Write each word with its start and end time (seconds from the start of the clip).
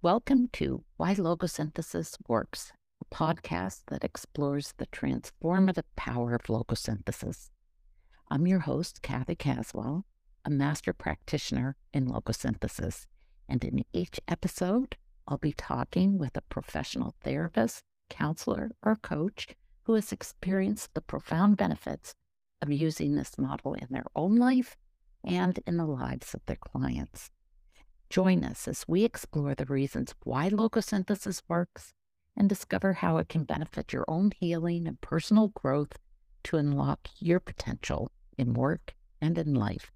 Welcome 0.00 0.50
to 0.52 0.84
Why 0.96 1.12
Logosynthesis 1.16 2.18
Works, 2.28 2.70
a 3.02 3.12
podcast 3.12 3.80
that 3.88 4.04
explores 4.04 4.72
the 4.76 4.86
transformative 4.86 5.82
power 5.96 6.36
of 6.36 6.42
logosynthesis. 6.42 7.50
I'm 8.30 8.46
your 8.46 8.60
host, 8.60 9.02
Cathy 9.02 9.34
Caswell, 9.34 10.04
a 10.44 10.50
master 10.50 10.92
practitioner 10.92 11.74
in 11.92 12.06
logosynthesis, 12.06 13.06
and 13.48 13.64
in 13.64 13.84
each 13.92 14.20
episode, 14.28 14.96
I'll 15.26 15.36
be 15.36 15.52
talking 15.52 16.16
with 16.16 16.36
a 16.36 16.42
professional 16.42 17.16
therapist, 17.24 17.82
counselor, 18.08 18.70
or 18.84 18.94
coach 18.94 19.48
who 19.82 19.94
has 19.94 20.12
experienced 20.12 20.94
the 20.94 21.00
profound 21.00 21.56
benefits 21.56 22.14
of 22.62 22.70
using 22.70 23.16
this 23.16 23.36
model 23.36 23.74
in 23.74 23.88
their 23.90 24.06
own 24.14 24.36
life 24.36 24.76
and 25.24 25.58
in 25.66 25.76
the 25.76 25.86
lives 25.86 26.34
of 26.34 26.46
their 26.46 26.54
clients. 26.54 27.32
Join 28.10 28.42
us 28.42 28.66
as 28.66 28.86
we 28.88 29.04
explore 29.04 29.54
the 29.54 29.66
reasons 29.66 30.14
why 30.24 30.48
logosynthesis 30.48 31.42
works 31.46 31.92
and 32.34 32.48
discover 32.48 32.94
how 32.94 33.18
it 33.18 33.28
can 33.28 33.44
benefit 33.44 33.92
your 33.92 34.06
own 34.08 34.32
healing 34.40 34.86
and 34.88 34.98
personal 35.02 35.48
growth 35.48 35.98
to 36.44 36.56
unlock 36.56 37.08
your 37.18 37.38
potential 37.38 38.10
in 38.38 38.54
work 38.54 38.94
and 39.20 39.36
in 39.36 39.52
life. 39.52 39.92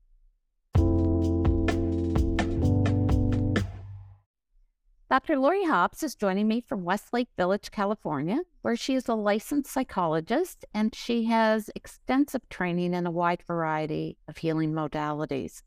Dr. 5.08 5.38
Lori 5.38 5.64
Hops 5.64 6.02
is 6.02 6.14
joining 6.14 6.48
me 6.48 6.60
from 6.60 6.84
Westlake 6.84 7.28
Village, 7.36 7.70
California, 7.70 8.40
where 8.62 8.76
she 8.76 8.94
is 8.94 9.08
a 9.08 9.14
licensed 9.14 9.70
psychologist 9.70 10.64
and 10.74 10.94
she 10.94 11.24
has 11.24 11.70
extensive 11.74 12.46
training 12.50 12.92
in 12.92 13.06
a 13.06 13.10
wide 13.10 13.42
variety 13.46 14.18
of 14.28 14.38
healing 14.38 14.72
modalities. 14.72 15.62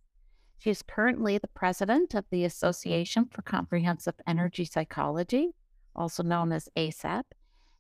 She 0.58 0.70
is 0.70 0.82
currently 0.82 1.38
the 1.38 1.48
president 1.50 2.14
of 2.14 2.26
the 2.30 2.44
Association 2.44 3.26
for 3.26 3.41
Comprehensive 3.41 4.16
Energy 4.26 4.66
Psychology, 4.66 5.52
also 5.95 6.23
known 6.23 6.52
as 6.52 6.70
ACEP, 6.76 7.23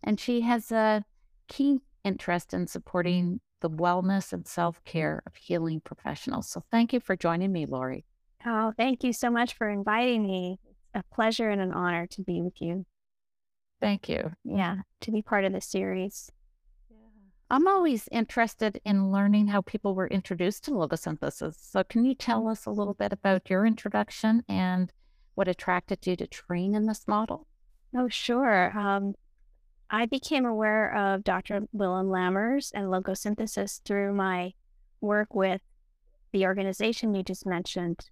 and 0.03 0.19
she 0.19 0.41
has 0.41 0.71
a 0.71 1.03
key 1.47 1.79
interest 2.03 2.53
in 2.53 2.67
supporting 2.67 3.39
the 3.61 3.69
wellness 3.69 4.33
and 4.33 4.47
self 4.47 4.83
care 4.83 5.23
of 5.25 5.35
healing 5.35 5.81
professionals. 5.81 6.47
So, 6.49 6.63
thank 6.71 6.93
you 6.93 6.99
for 6.99 7.15
joining 7.15 7.51
me, 7.51 7.65
Lori. 7.65 8.05
Oh, 8.45 8.73
thank 8.77 9.03
you 9.03 9.11
so 9.11 9.31
much 9.31 9.55
for 9.55 9.69
inviting 9.69 10.23
me. 10.27 10.59
It's 10.69 10.79
a 10.93 11.15
pleasure 11.15 11.49
and 11.49 11.61
an 11.61 11.71
honor 11.71 12.05
to 12.07 12.21
be 12.21 12.41
with 12.41 12.61
you. 12.61 12.85
Thank 13.81 14.07
you. 14.07 14.31
Yeah, 14.43 14.77
to 15.01 15.11
be 15.11 15.21
part 15.21 15.45
of 15.45 15.53
the 15.53 15.61
series. 15.61 16.31
I'm 17.49 17.67
always 17.67 18.09
interested 18.11 18.81
in 18.85 19.11
learning 19.11 19.47
how 19.47 19.61
people 19.61 19.93
were 19.93 20.07
introduced 20.07 20.63
to 20.65 20.71
logosynthesis. 20.71 21.55
So, 21.59 21.83
can 21.83 22.03
you 22.03 22.15
tell 22.15 22.47
us 22.47 22.65
a 22.65 22.71
little 22.71 22.95
bit 22.95 23.13
about 23.13 23.49
your 23.49 23.65
introduction 23.65 24.43
and 24.49 24.91
what 25.35 25.47
attracted 25.47 26.07
you 26.07 26.15
to 26.15 26.27
train 26.27 26.73
in 26.73 26.87
this 26.87 27.07
model? 27.07 27.45
Oh, 27.95 28.07
sure. 28.07 28.75
Um, 28.77 29.13
I 29.91 30.07
became 30.07 30.45
aware 30.45 30.95
of 30.95 31.23
Dr. 31.23 31.67
Willem 31.71 32.07
Lammers 32.07 32.71
and 32.73 32.87
logosynthesis 32.87 33.81
through 33.85 34.13
my 34.13 34.53
work 34.99 35.35
with 35.35 35.61
the 36.31 36.45
organization 36.45 37.13
you 37.13 37.21
just 37.21 37.45
mentioned, 37.45 38.09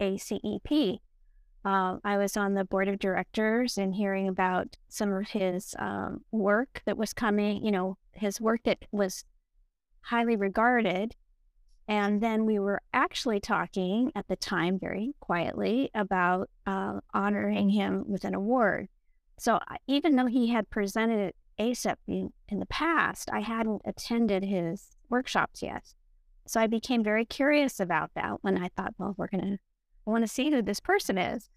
ACEP. 0.00 1.00
Uh, 1.62 1.98
I 2.02 2.16
was 2.16 2.38
on 2.38 2.54
the 2.54 2.64
board 2.64 2.88
of 2.88 2.98
directors 2.98 3.76
and 3.76 3.94
hearing 3.94 4.28
about 4.28 4.78
some 4.88 5.12
of 5.12 5.28
his 5.28 5.74
um, 5.78 6.24
work 6.30 6.80
that 6.86 6.96
was 6.96 7.12
coming, 7.12 7.62
you 7.62 7.70
know, 7.70 7.98
his 8.20 8.40
work 8.40 8.62
that 8.64 8.78
was 8.92 9.24
highly 10.02 10.36
regarded. 10.36 11.16
And 11.88 12.20
then 12.20 12.46
we 12.46 12.58
were 12.58 12.82
actually 12.92 13.40
talking 13.40 14.12
at 14.14 14.28
the 14.28 14.36
time 14.36 14.78
very 14.78 15.14
quietly 15.20 15.90
about 15.94 16.48
uh, 16.66 17.00
honoring 17.12 17.70
him 17.70 18.04
with 18.06 18.24
an 18.24 18.34
award. 18.34 18.88
So 19.38 19.58
even 19.86 20.14
though 20.14 20.26
he 20.26 20.48
had 20.48 20.70
presented 20.70 21.34
ACEP 21.58 21.96
in, 22.06 22.32
in 22.48 22.60
the 22.60 22.66
past, 22.66 23.28
I 23.32 23.40
hadn't 23.40 23.82
attended 23.84 24.44
his 24.44 24.90
workshops 25.08 25.62
yet. 25.62 25.94
So 26.46 26.60
I 26.60 26.66
became 26.66 27.02
very 27.02 27.24
curious 27.24 27.80
about 27.80 28.10
that 28.14 28.38
when 28.42 28.56
I 28.56 28.68
thought, 28.76 28.94
well, 28.98 29.14
we're 29.16 29.28
going 29.28 29.44
to 29.44 29.58
I 30.06 30.10
want 30.10 30.24
to 30.24 30.32
see 30.32 30.50
who 30.50 30.62
this 30.62 30.80
person 30.80 31.18
is. 31.18 31.48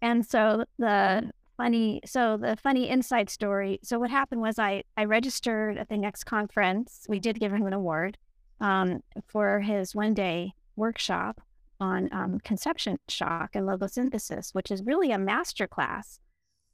And 0.00 0.26
so 0.26 0.64
the 0.78 1.30
funny, 1.62 2.00
so 2.04 2.36
the 2.36 2.56
funny 2.56 2.88
inside 2.88 3.30
story. 3.30 3.78
So 3.84 4.00
what 4.00 4.10
happened 4.10 4.40
was 4.40 4.58
I 4.58 4.82
I 4.96 5.04
registered 5.04 5.78
at 5.78 5.88
the 5.88 5.96
next 5.96 6.24
conference. 6.24 7.06
We 7.08 7.20
did 7.20 7.38
give 7.38 7.52
him 7.52 7.66
an 7.66 7.72
award 7.72 8.18
um, 8.60 9.02
for 9.28 9.60
his 9.60 9.94
one 9.94 10.12
day 10.12 10.54
workshop 10.74 11.40
on 11.78 12.08
um, 12.12 12.40
conception 12.40 12.98
shock 13.08 13.50
and 13.54 13.66
logosynthesis, 13.66 14.52
which 14.54 14.72
is 14.72 14.82
really 14.82 15.12
a 15.12 15.18
master 15.18 15.68
class. 15.68 16.18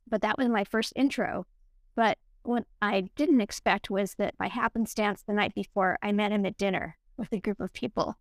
But 0.08 0.22
that 0.22 0.38
was 0.38 0.48
my 0.48 0.64
first 0.64 0.94
intro. 0.96 1.46
But 1.94 2.16
what 2.44 2.64
I 2.80 3.10
didn't 3.14 3.42
expect 3.42 3.90
was 3.90 4.14
that 4.14 4.38
by 4.38 4.48
happenstance 4.48 5.22
the 5.22 5.34
night 5.34 5.54
before, 5.54 5.98
I 6.02 6.12
met 6.12 6.32
him 6.32 6.46
at 6.46 6.56
dinner 6.56 6.96
with 7.18 7.30
a 7.32 7.40
group 7.40 7.60
of 7.60 7.74
people. 7.74 8.16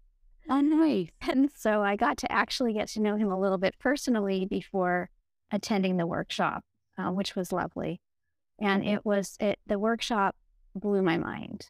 Oh, 0.50 0.60
nice. 0.62 1.10
And 1.30 1.50
so 1.56 1.82
I 1.82 1.96
got 1.96 2.18
to 2.18 2.32
actually 2.32 2.74
get 2.74 2.90
to 2.90 3.02
know 3.02 3.16
him 3.16 3.32
a 3.32 3.40
little 3.40 3.58
bit 3.58 3.76
personally 3.80 4.46
before 4.46 5.10
attending 5.52 5.98
the 5.98 6.08
workshop, 6.08 6.64
uh, 6.98 7.10
which 7.10 7.36
was 7.36 7.52
lovely. 7.52 8.02
And 8.60 8.84
it 8.84 9.06
was, 9.06 9.38
it, 9.40 9.60
the 9.68 9.80
workshop 9.80 10.36
blew 10.76 11.02
my 11.02 11.18
mind. 11.18 11.68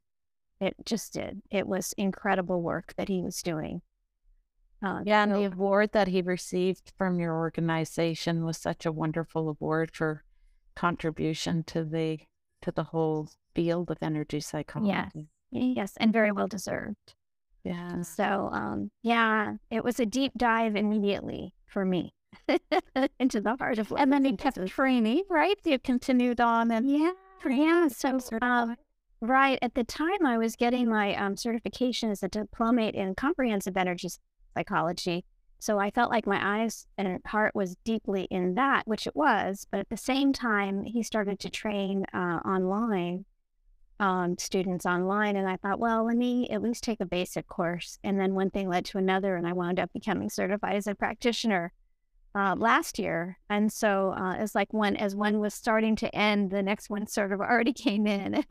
It 0.59 0.75
just 0.85 1.13
did. 1.13 1.41
It 1.51 1.67
was 1.67 1.93
incredible 1.97 2.61
work 2.61 2.93
that 2.97 3.09
he 3.09 3.21
was 3.21 3.41
doing. 3.41 3.81
Uh, 4.83 5.01
yeah, 5.05 5.23
and 5.23 5.31
so, 5.31 5.39
the 5.39 5.45
award 5.45 5.91
that 5.93 6.07
he 6.07 6.21
received 6.21 6.93
from 6.97 7.19
your 7.19 7.35
organization 7.35 8.45
was 8.45 8.57
such 8.57 8.85
a 8.85 8.91
wonderful 8.91 9.49
award 9.49 9.91
for 9.93 10.23
contribution 10.75 11.63
to 11.63 11.83
the 11.83 12.19
to 12.61 12.71
the 12.71 12.83
whole 12.83 13.29
field 13.55 13.89
of 13.89 13.97
energy 14.01 14.39
psychology. 14.39 15.29
Yes, 15.51 15.75
yes, 15.75 15.93
and 15.97 16.13
very 16.13 16.31
well 16.31 16.47
deserved. 16.47 17.15
Yeah. 17.63 18.01
So, 18.01 18.49
um, 18.51 18.91
yeah, 19.01 19.55
it 19.71 19.83
was 19.83 19.99
a 19.99 20.05
deep 20.05 20.33
dive 20.37 20.75
immediately 20.75 21.53
for 21.65 21.83
me 21.83 22.13
into 23.19 23.41
the 23.41 23.55
heart 23.57 23.79
of. 23.79 23.91
life. 23.91 24.01
And 24.01 24.11
then 24.11 24.25
he 24.25 24.35
kept 24.35 24.65
training, 24.67 25.23
right? 25.29 25.57
You 25.63 25.79
continued 25.79 26.39
on, 26.39 26.71
and 26.71 26.89
yeah, 26.89 27.11
yeah. 27.47 27.87
So, 27.87 28.19
um, 28.41 28.75
right 29.21 29.59
at 29.61 29.75
the 29.75 29.83
time, 29.83 30.25
I 30.25 30.37
was 30.37 30.55
getting 30.55 30.89
my 30.89 31.15
um, 31.15 31.37
certification 31.37 32.11
as 32.11 32.23
a 32.23 32.27
diplomate 32.27 32.95
in 32.95 33.15
comprehensive 33.15 33.77
energy 33.77 34.09
psychology. 34.55 35.25
So 35.59 35.79
I 35.79 35.89
felt 35.89 36.11
like 36.11 36.27
my 36.27 36.61
eyes 36.61 36.85
and 36.97 37.19
heart 37.25 37.55
was 37.55 37.75
deeply 37.83 38.27
in 38.29 38.53
that, 38.55 38.83
which 38.85 39.07
it 39.07 39.15
was. 39.15 39.65
But 39.71 39.79
at 39.79 39.89
the 39.89 39.97
same 39.97 40.31
time, 40.31 40.83
he 40.83 41.01
started 41.01 41.39
to 41.39 41.49
train 41.49 42.05
uh, 42.13 42.39
online 42.45 43.25
um, 43.99 44.37
students 44.37 44.85
online. 44.85 45.35
And 45.35 45.49
I 45.49 45.57
thought, 45.57 45.79
well, 45.79 46.05
let 46.05 46.15
me 46.15 46.47
at 46.49 46.61
least 46.61 46.83
take 46.83 47.01
a 47.01 47.05
basic 47.05 47.47
course. 47.47 47.97
And 48.03 48.19
then 48.19 48.35
one 48.35 48.51
thing 48.51 48.69
led 48.69 48.85
to 48.85 48.99
another, 48.99 49.35
and 49.35 49.47
I 49.47 49.53
wound 49.53 49.79
up 49.79 49.91
becoming 49.93 50.29
certified 50.29 50.75
as 50.75 50.85
a 50.85 50.93
practitioner 50.93 51.73
uh, 52.37 52.55
last 52.55 52.99
year. 52.99 53.39
And 53.49 53.71
so 53.71 54.11
uh, 54.11 54.35
it's 54.39 54.53
like 54.53 54.71
one, 54.71 54.95
as 54.95 55.15
one 55.15 55.39
was 55.39 55.53
starting 55.53 55.95
to 55.97 56.15
end, 56.15 56.51
the 56.51 56.61
next 56.61 56.89
one 56.89 57.07
sort 57.07 57.31
of 57.31 57.41
already 57.41 57.73
came 57.73 58.05
in. 58.05 58.43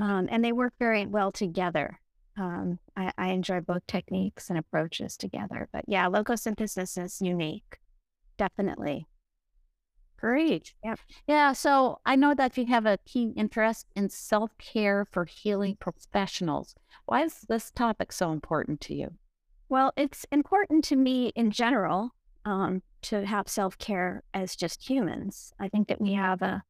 um, 0.00 0.28
and 0.30 0.44
they 0.44 0.52
work 0.52 0.74
very 0.78 1.06
well 1.06 1.32
together. 1.32 2.00
Um, 2.36 2.78
I, 2.96 3.12
I 3.16 3.28
enjoy 3.28 3.60
both 3.60 3.86
techniques 3.86 4.50
and 4.50 4.58
approaches 4.58 5.16
together. 5.16 5.68
But 5.72 5.84
yeah, 5.88 6.06
logosynthesis 6.06 7.02
is 7.02 7.22
unique, 7.22 7.78
definitely. 8.36 9.06
Great. 10.18 10.74
Yeah. 10.84 10.96
Yeah. 11.26 11.52
So 11.54 12.00
I 12.04 12.14
know 12.14 12.34
that 12.34 12.58
you 12.58 12.66
have 12.66 12.84
a 12.84 12.98
keen 13.06 13.32
interest 13.38 13.86
in 13.96 14.10
self 14.10 14.50
care 14.58 15.06
for 15.10 15.24
healing 15.24 15.76
professionals. 15.80 16.74
Why 17.06 17.24
is 17.24 17.40
this 17.48 17.70
topic 17.70 18.12
so 18.12 18.30
important 18.30 18.82
to 18.82 18.94
you? 18.94 19.14
Well, 19.70 19.94
it's 19.96 20.26
important 20.30 20.84
to 20.84 20.96
me 20.96 21.32
in 21.34 21.50
general 21.50 22.12
um, 22.44 22.82
to 23.02 23.24
have 23.24 23.48
self 23.48 23.78
care 23.78 24.22
as 24.34 24.56
just 24.56 24.88
humans. 24.88 25.52
I 25.58 25.68
think 25.68 25.88
that 25.88 26.00
we 26.00 26.14
have 26.14 26.42
a 26.42 26.62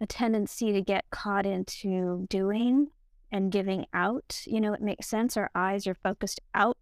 a 0.00 0.06
tendency 0.06 0.72
to 0.72 0.80
get 0.80 1.04
caught 1.10 1.44
into 1.44 2.24
doing 2.28 2.86
and 3.32 3.50
giving 3.50 3.86
out. 3.92 4.42
You 4.46 4.60
know, 4.60 4.72
it 4.72 4.80
makes 4.80 5.08
sense. 5.08 5.36
Our 5.36 5.50
eyes 5.54 5.88
are 5.88 5.96
focused 5.96 6.40
out 6.54 6.76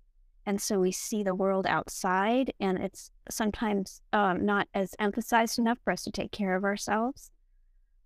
and 0.46 0.62
so 0.62 0.78
we 0.78 0.92
see 0.92 1.24
the 1.24 1.34
world 1.34 1.66
outside, 1.66 2.52
and 2.60 2.78
it's 2.78 3.10
sometimes 3.28 4.00
um, 4.12 4.46
not 4.46 4.68
as 4.74 4.94
emphasized 5.00 5.58
enough 5.58 5.78
for 5.82 5.92
us 5.92 6.04
to 6.04 6.12
take 6.12 6.30
care 6.30 6.54
of 6.54 6.62
ourselves. 6.62 7.32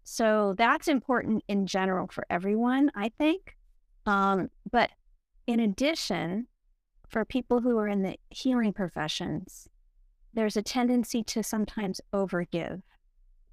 So 0.05 0.55
that's 0.57 0.89
important 0.89 1.45
in 1.49 1.67
general 1.67 2.09
for 2.11 2.25
everyone, 2.31 2.91
I 2.95 3.11
think. 3.19 3.57
Um, 4.07 4.49
but 4.73 4.91
in 5.47 5.61
addition, 5.61 6.47
for 7.11 7.25
people 7.25 7.61
who 7.61 7.77
are 7.79 7.89
in 7.89 8.03
the 8.03 8.17
healing 8.31 8.73
professions, 8.73 9.69
there's 10.33 10.57
a 10.57 10.63
tendency 10.63 11.23
to 11.25 11.43
sometimes 11.43 12.01
overgive 12.13 12.83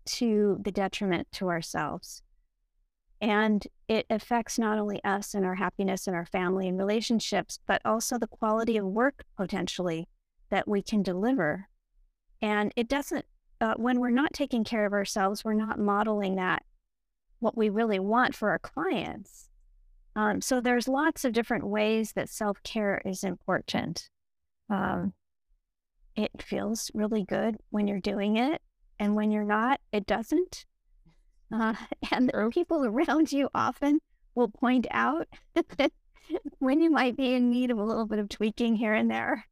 to 0.06 0.58
the 0.62 0.72
detriment 0.72 1.28
to 1.34 1.50
ourselves. 1.50 2.22
And 3.20 3.66
it 3.88 4.06
affects 4.12 4.60
not 4.60 4.78
only 4.78 5.04
us 5.04 5.34
and 5.34 5.44
our 5.44 5.56
happiness 5.56 6.06
and 6.06 6.16
our 6.16 6.26
family 6.26 6.68
and 6.68 6.78
relationships, 6.78 7.60
but 7.66 7.82
also 7.84 8.20
the 8.20 8.28
quality 8.28 8.78
of 8.78 8.86
work 8.86 9.26
potentially 9.36 10.08
that 10.50 10.68
we 10.68 10.84
can 10.84 11.02
deliver. 11.02 11.68
And 12.42 12.72
it 12.76 12.88
doesn't, 12.88 13.26
uh, 13.60 13.74
when 13.78 14.00
we're 14.00 14.12
not 14.12 14.34
taking 14.34 14.64
care 14.64 14.86
of 14.86 14.94
ourselves, 14.94 15.44
we're 15.44 15.54
not 15.54 15.80
modeling 15.80 16.36
that 16.36 16.64
what 17.40 17.58
we 17.58 17.70
really 17.70 18.00
want 18.00 18.36
for 18.36 18.52
our 18.52 18.60
clients. 18.60 19.47
Um, 20.18 20.42
so 20.42 20.60
there's 20.60 20.88
lots 20.88 21.26
of 21.26 21.32
different 21.32 21.64
ways 21.64 22.14
that 22.14 22.28
self 22.28 22.62
care 22.64 23.00
is 23.06 23.24
important. 23.24 24.10
Um, 24.68 25.14
it 26.16 26.32
feels 26.42 26.90
really 26.96 27.24
good 27.24 27.58
when 27.70 27.88
you're 27.88 28.00
doing 28.00 28.38
it, 28.38 28.60
and 29.00 29.16
when 29.16 29.30
you're 29.30 29.44
not, 29.44 29.80
it 29.92 30.08
doesn't. 30.08 30.66
Uh, 31.54 31.76
and 32.12 32.32
people 32.52 32.84
around 32.84 33.32
you 33.32 33.48
often 33.54 34.00
will 34.34 34.50
point 34.50 34.88
out 34.90 35.28
when 36.58 36.82
you 36.82 36.90
might 36.90 37.16
be 37.16 37.36
in 37.36 37.52
need 37.52 37.70
of 37.70 37.78
a 37.78 37.84
little 37.84 38.08
bit 38.08 38.18
of 38.18 38.28
tweaking 38.28 38.76
here 38.76 38.96
and 38.96 39.12
there. 39.12 39.46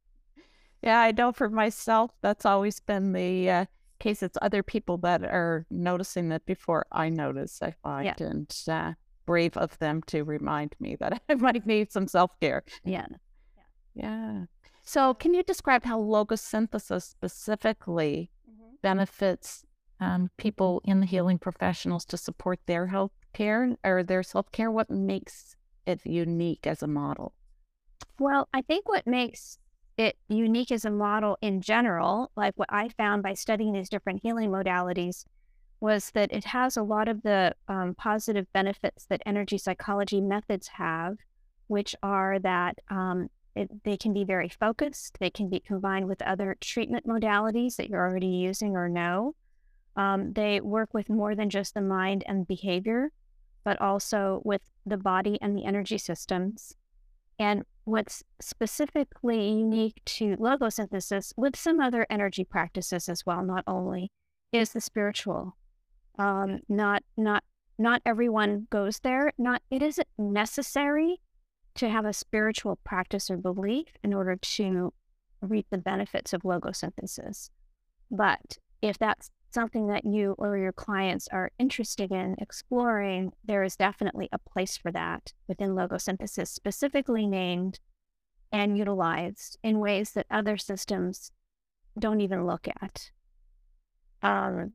Yeah, 0.82 1.00
I 1.00 1.12
know 1.12 1.32
for 1.32 1.48
myself, 1.48 2.10
that's 2.24 2.46
always 2.46 2.80
been 2.80 3.14
the 3.14 3.50
uh, 3.52 3.66
case. 4.00 4.24
It's 4.24 4.38
other 4.42 4.64
people 4.64 4.98
that 5.00 5.24
are 5.24 5.68
noticing 5.70 6.32
it 6.32 6.44
before 6.48 6.88
I 6.92 7.10
notice, 7.10 7.62
I 7.62 7.76
find, 7.84 8.06
yeah. 8.06 8.28
and 8.28 8.58
uh, 8.68 8.94
brave 9.26 9.58
of 9.58 9.78
them 9.80 10.02
to 10.08 10.24
remind 10.24 10.76
me 10.80 10.96
that 10.98 11.22
I 11.30 11.36
might 11.36 11.66
need 11.66 11.92
some 11.92 12.08
self 12.08 12.40
care. 12.40 12.64
Yeah. 12.84 13.06
yeah. 13.56 13.64
Yeah. 13.96 14.46
So, 14.84 15.14
can 15.14 15.34
you 15.34 15.42
describe 15.44 15.84
how 15.84 16.00
logosynthesis 16.00 17.04
specifically 17.04 18.30
mm-hmm. 18.50 18.76
benefits 18.82 19.64
um, 20.00 20.30
people 20.38 20.82
in 20.86 21.00
the 21.00 21.06
healing 21.06 21.40
professionals 21.40 22.06
to 22.06 22.18
support 22.18 22.60
their 22.68 22.88
health 22.88 23.12
care 23.34 23.76
or 23.84 24.04
their 24.04 24.24
self 24.24 24.52
care? 24.52 24.70
What 24.70 24.90
makes 24.90 25.56
it 25.86 26.02
unique 26.06 26.68
as 26.68 26.84
a 26.84 26.88
model? 26.88 27.34
Well, 28.20 28.48
I 28.54 28.62
think 28.62 28.88
what 28.88 29.08
makes 29.08 29.58
it 29.98 30.18
unique 30.28 30.72
as 30.72 30.86
a 30.86 30.92
model 30.92 31.38
in 31.42 31.62
general, 31.62 32.32
like 32.36 32.54
what 32.56 32.70
I 32.72 32.90
found 32.90 33.24
by 33.24 33.34
studying 33.34 33.74
these 33.74 33.90
different 33.90 34.20
healing 34.22 34.50
modalities, 34.50 35.26
was 35.86 36.10
that 36.16 36.34
it 36.34 36.44
has 36.44 36.78
a 36.78 36.82
lot 36.82 37.08
of 37.08 37.22
the 37.22 37.54
um, 37.68 37.94
positive 37.94 38.52
benefits 38.54 39.06
that 39.06 39.22
energy 39.24 39.56
psychology 39.56 40.20
methods 40.20 40.68
have, 40.68 41.16
which 41.68 41.96
are 42.02 42.40
that 42.40 42.80
um, 42.90 43.30
it, 43.56 43.70
they 43.84 43.96
can 43.96 44.12
be 44.12 44.24
very 44.24 44.50
focused, 44.50 45.16
they 45.20 45.30
can 45.30 45.48
be 45.48 45.60
combined 45.60 46.08
with 46.08 46.24
other 46.24 46.58
treatment 46.60 47.06
modalities 47.06 47.76
that 47.76 47.88
you're 47.88 48.04
already 48.04 48.26
using 48.26 48.76
or 48.76 48.90
know. 48.90 49.36
Um, 49.96 50.34
they 50.34 50.60
work 50.60 50.92
with 50.96 51.08
more 51.08 51.36
than 51.36 51.52
just 51.52 51.76
the 51.76 51.82
mind 51.82 52.24
and 52.26 52.48
behavior, 52.48 53.12
but 53.64 53.80
also 53.80 54.42
with 54.44 54.64
the 54.88 54.98
body 54.98 55.38
and 55.40 55.56
the 55.56 55.66
energy 55.66 56.00
systems. 56.00 56.74
And 57.38 57.62
what's 57.84 58.24
specifically 58.42 59.50
unique 59.50 60.02
to 60.06 60.36
logosynthesis, 60.38 61.32
with 61.38 61.56
some 61.56 61.80
other 61.80 62.08
energy 62.10 62.44
practices 62.44 63.08
as 63.08 63.24
well, 63.24 63.44
not 63.44 63.64
only, 63.68 64.10
is 64.52 64.72
the 64.72 64.82
spiritual. 64.82 65.56
Um, 66.18 66.62
not 66.70 67.04
not 67.18 67.44
not 67.78 68.02
everyone 68.06 68.68
goes 68.70 69.00
there. 69.00 69.32
Not 69.38 69.62
it 69.70 69.82
isn't 69.82 70.08
necessary 70.18 71.20
to 71.76 71.90
have 71.90 72.06
a 72.06 72.14
spiritual 72.14 72.78
practice 72.84 73.30
or 73.30 73.38
belief 73.38 73.88
in 74.04 74.14
order 74.14 74.36
to 74.36 74.94
reap 75.42 75.68
the 75.70 75.78
benefits 75.78 76.34
of 76.34 76.44
logosynthesis. 76.44 77.50
But 78.10 78.58
if 78.82 78.98
that's 78.98 79.30
something 79.52 79.88
that 79.88 80.06
you 80.06 80.36
or 80.38 80.58
your 80.58 80.72
clients 80.72 81.28
are 81.30 81.52
interested 81.60 82.12
in 82.12 82.36
exploring, 82.40 83.32
there 83.44 83.64
is 83.64 83.76
definitely 83.76 84.30
a 84.32 84.40
place 84.40 84.78
for 84.78 84.92
that 84.92 85.34
within 85.48 85.72
logosynthesis, 85.72 86.48
specifically 86.48 87.26
named 87.26 87.80
and 88.52 88.78
utilized 88.78 89.58
in 89.64 89.80
ways 89.80 90.12
that 90.12 90.28
other 90.32 90.58
systems 90.58 91.32
don't 91.98 92.22
even 92.22 92.46
look 92.46 92.68
at. 92.82 93.12
Um, 94.22 94.74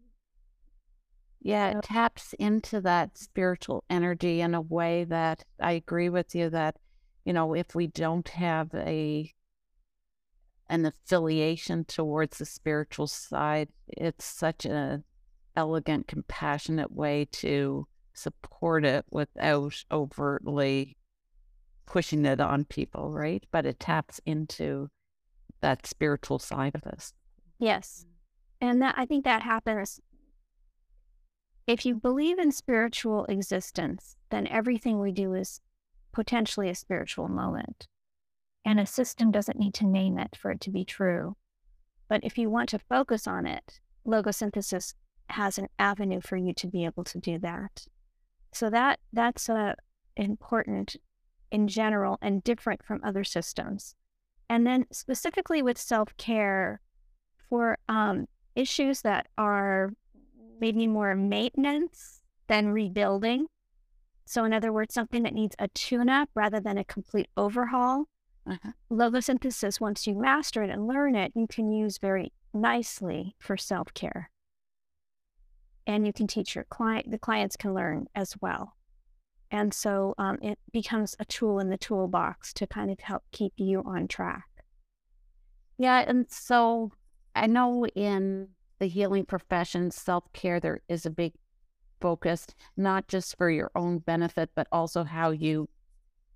yeah, 1.40 1.78
it 1.78 1.82
taps 1.84 2.34
into 2.38 2.80
that 2.82 3.16
spiritual 3.16 3.84
energy 3.88 4.40
in 4.40 4.54
a 4.54 4.60
way 4.60 5.04
that 5.04 5.44
I 5.60 5.72
agree 5.72 6.08
with 6.08 6.34
you 6.34 6.50
that, 6.50 6.76
you 7.24 7.32
know, 7.32 7.54
if 7.54 7.74
we 7.74 7.86
don't 7.86 8.28
have 8.28 8.74
a 8.74 9.32
an 10.70 10.86
affiliation 10.86 11.84
towards 11.84 12.38
the 12.38 12.46
spiritual 12.46 13.08
side. 13.08 13.68
It's 13.88 14.24
such 14.24 14.64
an 14.64 15.02
elegant, 15.56 16.06
compassionate 16.06 16.92
way 16.92 17.26
to 17.32 17.86
support 18.14 18.84
it 18.84 19.04
without 19.10 19.84
overtly 19.90 20.96
pushing 21.86 22.24
it 22.24 22.40
on 22.40 22.64
people, 22.64 23.10
right? 23.10 23.44
But 23.50 23.66
it 23.66 23.80
taps 23.80 24.20
into 24.24 24.88
that 25.60 25.86
spiritual 25.86 26.38
side 26.38 26.76
of 26.76 26.84
us. 26.86 27.12
Yes. 27.58 28.06
And 28.60 28.80
that 28.80 28.94
I 28.96 29.06
think 29.06 29.24
that 29.24 29.42
happens 29.42 30.00
if 31.66 31.86
you 31.86 31.94
believe 31.94 32.38
in 32.38 32.52
spiritual 32.52 33.24
existence, 33.26 34.16
then 34.30 34.46
everything 34.46 34.98
we 34.98 35.12
do 35.12 35.34
is 35.34 35.60
potentially 36.12 36.68
a 36.68 36.74
spiritual 36.74 37.28
moment. 37.28 37.86
And 38.64 38.78
a 38.78 38.86
system 38.86 39.30
doesn't 39.30 39.58
need 39.58 39.74
to 39.74 39.86
name 39.86 40.18
it 40.18 40.36
for 40.36 40.50
it 40.50 40.60
to 40.62 40.70
be 40.70 40.84
true. 40.84 41.36
But 42.08 42.24
if 42.24 42.36
you 42.36 42.50
want 42.50 42.68
to 42.70 42.78
focus 42.78 43.26
on 43.26 43.46
it, 43.46 43.80
logosynthesis 44.06 44.94
has 45.28 45.58
an 45.58 45.68
avenue 45.78 46.20
for 46.20 46.36
you 46.36 46.52
to 46.54 46.66
be 46.66 46.84
able 46.84 47.04
to 47.04 47.18
do 47.18 47.38
that. 47.38 47.86
So 48.52 48.68
that 48.70 48.98
that's 49.12 49.48
uh, 49.48 49.74
important 50.16 50.96
in 51.50 51.68
general 51.68 52.18
and 52.20 52.42
different 52.42 52.84
from 52.84 53.00
other 53.04 53.24
systems. 53.24 53.94
And 54.48 54.66
then 54.66 54.86
specifically 54.90 55.62
with 55.62 55.78
self 55.78 56.16
care 56.16 56.80
for 57.48 57.78
um, 57.88 58.26
issues 58.56 59.02
that 59.02 59.28
are 59.38 59.92
maybe 60.60 60.86
more 60.86 61.14
maintenance 61.14 62.20
than 62.48 62.68
rebuilding. 62.68 63.46
So, 64.26 64.44
in 64.44 64.52
other 64.52 64.72
words, 64.72 64.94
something 64.94 65.22
that 65.24 65.34
needs 65.34 65.56
a 65.58 65.68
tune 65.68 66.08
up 66.08 66.28
rather 66.34 66.60
than 66.60 66.78
a 66.78 66.84
complete 66.84 67.28
overhaul. 67.36 68.04
Uh-huh. 68.46 68.72
Logosynthesis, 68.90 69.80
once 69.80 70.06
you 70.06 70.14
master 70.14 70.62
it 70.62 70.70
and 70.70 70.86
learn 70.86 71.14
it, 71.14 71.32
you 71.34 71.46
can 71.46 71.70
use 71.70 71.98
very 71.98 72.32
nicely 72.54 73.34
for 73.38 73.56
self 73.56 73.92
care. 73.94 74.30
And 75.86 76.06
you 76.06 76.12
can 76.12 76.26
teach 76.26 76.54
your 76.54 76.64
client, 76.64 77.10
the 77.10 77.18
clients 77.18 77.56
can 77.56 77.74
learn 77.74 78.06
as 78.14 78.34
well. 78.40 78.76
And 79.50 79.74
so 79.74 80.14
um, 80.18 80.38
it 80.40 80.58
becomes 80.72 81.16
a 81.18 81.24
tool 81.24 81.58
in 81.58 81.70
the 81.70 81.78
toolbox 81.78 82.52
to 82.54 82.66
kind 82.66 82.90
of 82.90 83.00
help 83.00 83.24
keep 83.32 83.52
you 83.56 83.82
on 83.84 84.06
track. 84.06 84.44
Yeah. 85.76 86.04
And 86.06 86.26
so 86.30 86.92
I 87.34 87.46
know 87.46 87.86
in 87.86 88.48
the 88.80 88.88
healing 88.88 89.24
profession, 89.24 89.90
self 89.90 90.24
care, 90.32 90.58
there 90.58 90.80
is 90.88 91.06
a 91.06 91.10
big 91.10 91.34
focus, 92.00 92.48
not 92.76 93.06
just 93.06 93.36
for 93.36 93.50
your 93.50 93.70
own 93.76 93.98
benefit, 93.98 94.50
but 94.56 94.66
also 94.72 95.04
how 95.04 95.30
you 95.30 95.68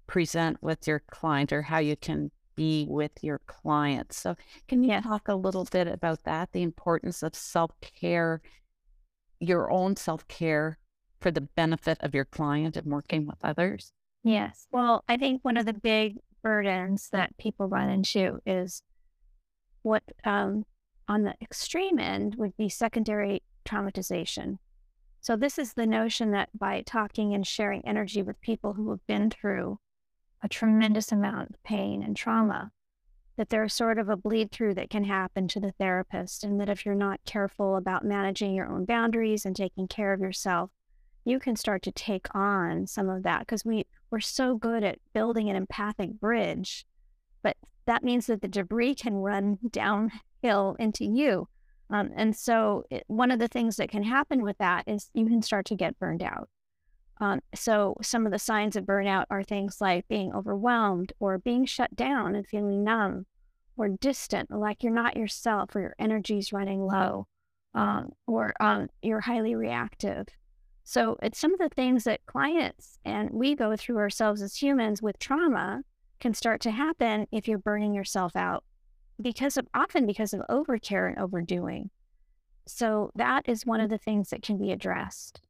present 0.07 0.63
with 0.63 0.87
your 0.87 1.01
client 1.11 1.53
or 1.53 1.63
how 1.63 1.79
you 1.79 1.97
can 1.97 2.31
be 2.55 2.87
with 2.89 3.13
your 3.23 3.41
clients. 3.47 4.19
So, 4.19 4.37
can 4.69 4.85
you 4.85 5.01
talk 5.01 5.27
a 5.27 5.35
little 5.35 5.65
bit 5.65 5.89
about 5.89 6.25
that? 6.25 6.53
The 6.53 6.63
importance 6.63 7.23
of 7.23 7.35
self 7.35 7.73
care, 7.81 8.41
your 9.41 9.73
own 9.73 9.97
self 9.97 10.29
care 10.29 10.79
for 11.21 11.31
the 11.31 11.41
benefit 11.41 11.97
of 12.01 12.15
your 12.15 12.27
client 12.27 12.77
and 12.77 12.93
working 12.93 13.27
with 13.27 13.39
others? 13.43 13.93
Yes. 14.23 14.67
Well, 14.71 15.03
I 15.09 15.17
think 15.17 15.43
one 15.43 15.57
of 15.57 15.65
the 15.65 15.73
big 15.73 16.19
burdens 16.43 17.09
that 17.13 17.37
people 17.39 17.67
run 17.67 17.89
into 17.89 18.41
is 18.45 18.83
what 19.83 20.03
um, 20.25 20.65
on 21.09 21.23
the 21.23 21.35
extreme 21.41 21.99
end 21.99 22.37
would 22.37 22.57
be 22.57 22.69
secondary 22.69 23.43
traumatization. 23.65 24.59
So, 25.21 25.37
this 25.37 25.59
is 25.59 25.73
the 25.73 25.87
notion 25.87 26.33
that 26.33 26.51
by 26.59 26.83
talking 26.83 27.35
and 27.35 27.47
sharing 27.47 27.87
energy 27.87 28.23
with 28.23 28.41
people 28.41 28.75
who 28.75 28.91
have 28.91 29.07
been 29.07 29.31
through 29.31 29.79
a 30.43 30.49
tremendous 30.49 31.11
amount 31.11 31.51
of 31.51 31.63
pain 31.63 32.03
and 32.03 32.15
trauma, 32.15 32.71
that 33.37 33.49
there's 33.49 33.73
sort 33.73 33.99
of 33.99 34.11
a 34.11 34.17
bleed 34.17 34.53
through 34.53 34.75
that 34.75 34.91
can 34.91 35.05
happen 35.05 35.49
to 35.49 35.61
the 35.61 35.73
therapist. 35.73 36.45
And 36.45 36.61
that 36.61 36.69
if 36.69 36.85
you're 36.85 36.95
not 36.95 37.25
careful 37.25 37.77
about 37.77 38.05
managing 38.05 38.55
your 38.55 38.69
own 38.69 38.85
boundaries 38.85 39.47
and 39.47 39.57
taking 39.57 39.89
care 39.89 40.13
of 40.13 40.21
yourself, 40.21 40.71
you 41.25 41.41
can 41.41 41.57
start 41.57 41.83
to 41.85 41.93
take 41.93 42.27
on 42.35 42.87
some 42.87 43.09
of 43.09 43.23
that 43.23 43.41
because 43.41 43.65
we, 43.65 43.87
we're 44.11 44.21
so 44.21 44.57
good 44.57 44.85
at 44.85 44.99
building 45.15 45.49
an 45.49 45.57
empathic 45.57 46.21
bridge. 46.21 46.85
But 47.43 47.57
that 47.87 48.03
means 48.03 48.27
that 48.27 48.41
the 48.41 48.49
debris 48.49 48.95
can 48.95 49.15
run 49.15 49.59
downhill 49.71 50.77
into 50.79 51.05
you. 51.05 51.49
Um, 51.91 52.11
and 52.17 52.35
so, 52.35 52.85
it, 52.91 53.05
one 53.09 53.31
of 53.31 53.39
the 53.39 53.49
things 53.49 53.77
that 53.77 53.91
can 53.91 54.03
happen 54.03 54.43
with 54.43 54.59
that 54.59 54.85
is 54.87 55.11
you 55.13 55.27
can 55.27 55.43
start 55.43 55.67
to 55.67 55.77
get 55.77 55.99
burned 55.99 56.23
out. 56.23 56.49
Um, 57.21 57.41
so, 57.55 57.97
some 58.03 58.27
of 58.27 58.33
the 58.33 58.39
signs 58.39 58.75
of 58.75 58.85
burnout 58.85 59.27
are 59.31 59.43
things 59.43 59.81
like 59.81 60.09
being 60.09 60.33
overwhelmed 60.33 61.13
or 61.21 61.39
being 61.39 61.67
shut 61.67 61.95
down 61.95 62.35
and 62.35 62.47
feeling 62.47 62.85
numb 62.85 63.27
or 63.77 63.89
distant, 63.89 64.51
like 64.51 64.83
you're 64.83 64.93
not 64.93 65.17
yourself 65.17 65.77
or 65.77 65.81
your 65.81 65.95
energy's 65.99 66.53
running 66.53 66.81
low 66.81 67.27
um, 67.75 68.13
or 68.27 68.55
um, 68.61 68.89
you're 69.03 69.21
highly 69.21 69.55
reactive. 69.55 70.27
So, 70.85 71.19
it's 71.23 71.39
some 71.39 71.53
of 71.53 71.61
the 71.61 71.69
things 71.69 72.05
that 72.05 72.27
clients 72.27 72.99
and 73.05 73.31
we 73.31 73.55
go 73.55 73.77
through 73.77 73.99
ourselves 73.99 74.41
as 74.41 74.57
humans 74.57 75.03
with 75.03 75.19
trauma 75.19 75.83
can 76.21 76.35
start 76.35 76.61
to 76.63 76.71
happen 76.71 77.27
if 77.33 77.47
you're 77.49 77.59
burning 77.59 77.95
yourself 77.95 78.35
out 78.37 78.65
because 79.21 79.57
of 79.57 79.67
often 79.75 80.07
because 80.07 80.33
of 80.33 80.43
overcare 80.51 81.09
and 81.09 81.19
overdoing. 81.19 81.91
So 82.67 83.11
that 83.15 83.49
is 83.49 83.67
one 83.67 83.81
of 83.81 83.91
the 83.91 83.99
things 83.99 84.31
that 84.31 84.43
can 84.43 84.59
be 84.59 84.73
addressed 84.73 85.41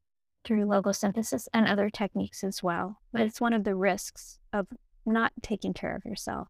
through 0.45 0.67
logosynthesis 0.67 1.49
and 1.55 1.67
other 1.67 1.89
techniques 1.89 2.45
as 2.45 2.63
well. 2.63 2.99
But 3.13 3.23
it's 3.23 3.41
one 3.41 3.53
of 3.53 3.65
the 3.65 3.75
risks 3.75 4.39
of 4.53 4.67
not 5.07 5.33
taking 5.43 5.73
care 5.73 5.95
of 5.95 6.05
yourself. 6.05 6.49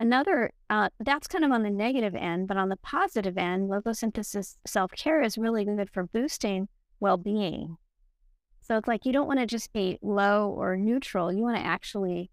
Another, 0.00 0.52
uh, 0.70 0.90
that's 1.00 1.26
kind 1.26 1.44
of 1.44 1.50
on 1.50 1.62
the 1.62 1.70
negative 1.70 2.14
end, 2.14 2.46
but 2.46 2.56
on 2.56 2.68
the 2.68 2.76
positive 2.76 3.36
end, 3.36 3.68
logosynthesis 3.68 4.56
self 4.66 4.92
care 4.92 5.22
is 5.22 5.38
really 5.38 5.64
good 5.64 5.90
for 5.90 6.04
boosting 6.04 6.68
well 7.00 7.16
being. 7.16 7.76
So 8.60 8.76
it's 8.76 8.86
like 8.86 9.06
you 9.06 9.12
don't 9.12 9.26
want 9.26 9.40
to 9.40 9.46
just 9.46 9.72
be 9.72 9.98
low 10.02 10.50
or 10.50 10.76
neutral. 10.76 11.32
You 11.32 11.42
want 11.42 11.56
to 11.56 11.64
actually 11.64 12.30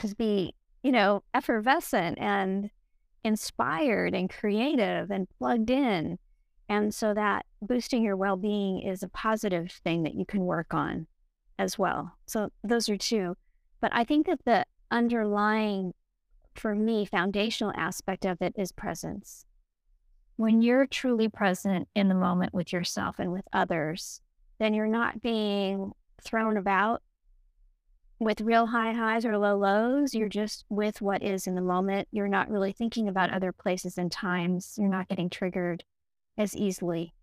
just 0.00 0.16
be, 0.16 0.54
you 0.82 0.92
know, 0.92 1.22
effervescent 1.32 2.18
and 2.18 2.70
inspired 3.24 4.14
and 4.14 4.30
creative 4.30 5.10
and 5.10 5.28
plugged 5.38 5.70
in. 5.70 6.18
And 6.68 6.94
so 6.94 7.14
that 7.14 7.46
boosting 7.60 8.02
your 8.02 8.16
well 8.16 8.36
being 8.36 8.80
is 8.80 9.02
a 9.02 9.08
positive 9.08 9.70
thing 9.70 10.02
that 10.04 10.14
you 10.14 10.24
can 10.24 10.44
work 10.44 10.72
on 10.72 11.06
as 11.58 11.78
well. 11.78 12.12
So 12.26 12.50
those 12.62 12.88
are 12.88 12.96
two. 12.96 13.36
But 13.80 13.92
I 13.94 14.04
think 14.04 14.26
that 14.26 14.44
the 14.44 14.64
underlying, 14.90 15.92
for 16.54 16.74
me, 16.74 17.04
foundational 17.04 17.72
aspect 17.76 18.24
of 18.24 18.40
it 18.40 18.54
is 18.56 18.72
presence. 18.72 19.44
When 20.36 20.62
you're 20.62 20.86
truly 20.86 21.28
present 21.28 21.88
in 21.94 22.08
the 22.08 22.14
moment 22.14 22.54
with 22.54 22.72
yourself 22.72 23.18
and 23.18 23.30
with 23.30 23.46
others, 23.52 24.20
then 24.58 24.74
you're 24.74 24.86
not 24.86 25.22
being 25.22 25.92
thrown 26.22 26.56
about 26.56 27.02
with 28.18 28.40
real 28.40 28.66
high 28.66 28.92
highs 28.92 29.24
or 29.24 29.36
low 29.38 29.56
lows. 29.56 30.14
You're 30.14 30.28
just 30.28 30.64
with 30.68 31.00
what 31.00 31.22
is 31.22 31.46
in 31.46 31.54
the 31.54 31.60
moment. 31.60 32.08
You're 32.10 32.28
not 32.28 32.50
really 32.50 32.72
thinking 32.72 33.08
about 33.08 33.30
other 33.30 33.52
places 33.52 33.98
and 33.98 34.10
times. 34.10 34.74
You're 34.78 34.88
not 34.88 35.08
getting 35.08 35.30
triggered 35.30 35.84
as 36.38 36.56
easily. 36.56 37.14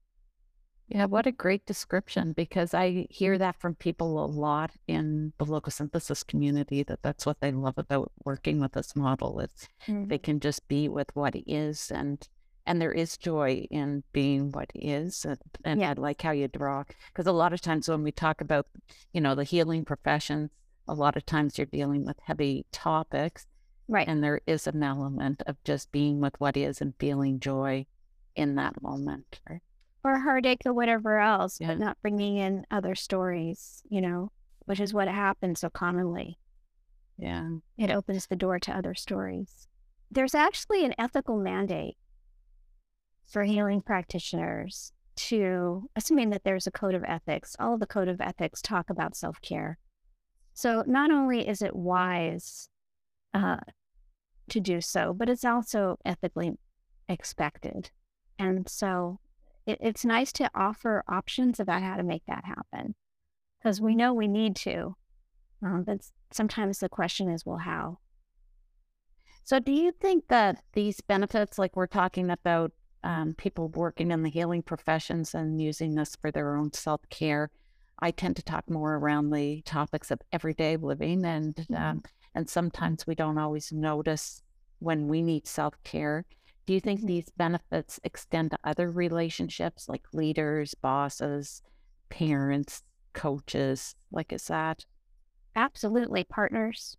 Yeah, 0.93 1.05
what 1.05 1.25
a 1.25 1.31
great 1.31 1.65
description 1.65 2.33
because 2.33 2.73
I 2.73 3.07
hear 3.09 3.37
that 3.37 3.61
from 3.61 3.75
people 3.75 4.23
a 4.23 4.27
lot 4.27 4.71
in 4.89 5.31
the 5.37 5.45
logosynthesis 5.45 6.27
community 6.27 6.83
that 6.83 7.01
that's 7.01 7.25
what 7.25 7.39
they 7.39 7.53
love 7.53 7.77
about 7.77 8.11
working 8.25 8.59
with 8.59 8.73
this 8.73 8.93
model. 8.93 9.39
It's 9.39 9.69
mm-hmm. 9.87 10.09
they 10.09 10.17
can 10.17 10.41
just 10.41 10.67
be 10.67 10.89
with 10.89 11.09
what 11.13 11.33
is 11.47 11.91
and 11.91 12.27
and 12.65 12.81
there 12.81 12.91
is 12.91 13.17
joy 13.17 13.65
in 13.71 14.03
being 14.11 14.51
what 14.51 14.69
is 14.75 15.23
and, 15.23 15.39
and 15.63 15.79
yeah. 15.79 15.91
I 15.91 15.93
like 15.93 16.21
how 16.21 16.31
you 16.31 16.49
draw 16.49 16.83
because 17.07 17.25
a 17.25 17.31
lot 17.31 17.53
of 17.53 17.61
times 17.61 17.87
when 17.87 18.03
we 18.03 18.11
talk 18.11 18.41
about 18.41 18.67
you 19.13 19.21
know 19.21 19.33
the 19.33 19.45
healing 19.45 19.85
professions 19.85 20.51
a 20.91 20.93
lot 20.93 21.15
of 21.15 21.25
times 21.25 21.57
you're 21.57 21.65
dealing 21.65 22.05
with 22.05 22.17
heavy 22.25 22.65
topics 22.71 23.47
right 23.87 24.07
and 24.07 24.23
there 24.23 24.41
is 24.45 24.67
an 24.67 24.83
element 24.83 25.41
of 25.47 25.55
just 25.63 25.91
being 25.91 26.19
with 26.19 26.39
what 26.39 26.57
is 26.57 26.81
and 26.81 26.93
feeling 26.99 27.39
joy 27.39 27.85
in 28.35 28.55
that 28.55 28.81
moment 28.81 29.39
right? 29.49 29.61
or 30.03 30.19
heartache 30.19 30.61
or 30.65 30.73
whatever 30.73 31.17
else 31.19 31.59
yeah. 31.59 31.67
but 31.67 31.79
not 31.79 31.97
bringing 32.01 32.37
in 32.37 32.65
other 32.69 32.93
stories 32.93 33.81
you 33.89 34.01
know 34.01 34.31
which 34.65 34.79
is 34.79 34.93
what 34.93 35.07
happens 35.07 35.61
so 35.61 35.69
commonly 35.69 36.37
yeah 37.17 37.47
it 37.77 37.89
opens 37.89 38.27
the 38.27 38.35
door 38.35 38.59
to 38.59 38.71
other 38.71 38.93
stories 38.93 39.67
there's 40.11 40.35
actually 40.35 40.83
an 40.83 40.93
ethical 40.99 41.37
mandate 41.37 41.95
for 43.25 43.43
healing 43.43 43.81
practitioners 43.81 44.91
to, 45.15 45.89
assuming 45.95 46.31
that 46.31 46.43
there's 46.43 46.67
a 46.67 46.71
code 46.71 46.95
of 46.95 47.03
ethics, 47.05 47.55
all 47.59 47.75
of 47.75 47.79
the 47.79 47.87
code 47.87 48.07
of 48.07 48.19
ethics 48.19 48.61
talk 48.61 48.89
about 48.89 49.15
self 49.15 49.41
care. 49.41 49.77
So 50.61 50.83
not 50.85 51.09
only 51.09 51.47
is 51.47 51.63
it 51.63 51.75
wise 51.75 52.69
uh, 53.33 53.57
to 54.49 54.59
do 54.59 54.79
so, 54.79 55.11
but 55.11 55.27
it's 55.27 55.43
also 55.43 55.97
ethically 56.05 56.51
expected. 57.09 57.89
And 58.37 58.69
so 58.69 59.19
it, 59.65 59.79
it's 59.81 60.05
nice 60.05 60.31
to 60.33 60.51
offer 60.53 61.03
options 61.07 61.59
about 61.59 61.81
how 61.81 61.95
to 61.95 62.03
make 62.03 62.21
that 62.27 62.45
happen 62.45 62.93
because 63.57 63.81
we 63.81 63.95
know 63.95 64.13
we 64.13 64.27
need 64.27 64.55
to. 64.57 64.95
Um, 65.65 65.83
but 65.83 66.01
sometimes 66.29 66.77
the 66.77 66.89
question 66.89 67.27
is, 67.27 67.43
well, 67.43 67.57
how? 67.57 67.97
So, 69.43 69.57
do 69.57 69.71
you 69.71 69.91
think 69.91 70.27
that 70.27 70.61
these 70.73 71.01
benefits, 71.01 71.57
like 71.57 71.75
we're 71.75 71.87
talking 71.87 72.29
about 72.29 72.71
um, 73.03 73.33
people 73.33 73.69
working 73.69 74.11
in 74.11 74.21
the 74.21 74.29
healing 74.29 74.61
professions 74.61 75.33
and 75.33 75.59
using 75.59 75.95
this 75.95 76.15
for 76.15 76.31
their 76.31 76.55
own 76.55 76.71
self 76.71 77.01
care. 77.09 77.49
I 78.01 78.11
tend 78.11 78.35
to 78.37 78.43
talk 78.43 78.69
more 78.69 78.95
around 78.95 79.29
the 79.29 79.61
topics 79.61 80.11
of 80.11 80.21
everyday 80.31 80.77
living, 80.77 81.25
and 81.25 81.55
mm-hmm. 81.55 81.75
um, 81.75 82.03
and 82.33 82.49
sometimes 82.49 83.05
we 83.05 83.15
don't 83.15 83.37
always 83.37 83.71
notice 83.71 84.41
when 84.79 85.07
we 85.07 85.21
need 85.21 85.47
self 85.47 85.75
care. 85.83 86.25
Do 86.65 86.73
you 86.73 86.79
think 86.79 86.99
mm-hmm. 86.99 87.07
these 87.07 87.29
benefits 87.37 87.99
extend 88.03 88.51
to 88.51 88.59
other 88.63 88.89
relationships, 88.91 89.87
like 89.87 90.03
leaders, 90.13 90.73
bosses, 90.73 91.61
parents, 92.09 92.83
coaches? 93.13 93.95
Like, 94.11 94.33
is 94.33 94.45
that 94.45 94.85
absolutely 95.55 96.23
partners? 96.23 96.97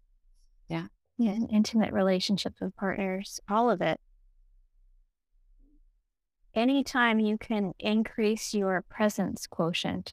Yeah, 0.68 0.86
yeah, 1.18 1.36
intimate 1.50 1.92
relationships 1.92 2.60
with 2.60 2.76
partners, 2.76 3.40
all 3.48 3.70
of 3.70 3.80
it 3.80 4.00
anytime 6.54 7.18
you 7.18 7.38
can 7.38 7.72
increase 7.78 8.52
your 8.52 8.84
presence 8.88 9.46
quotient 9.46 10.12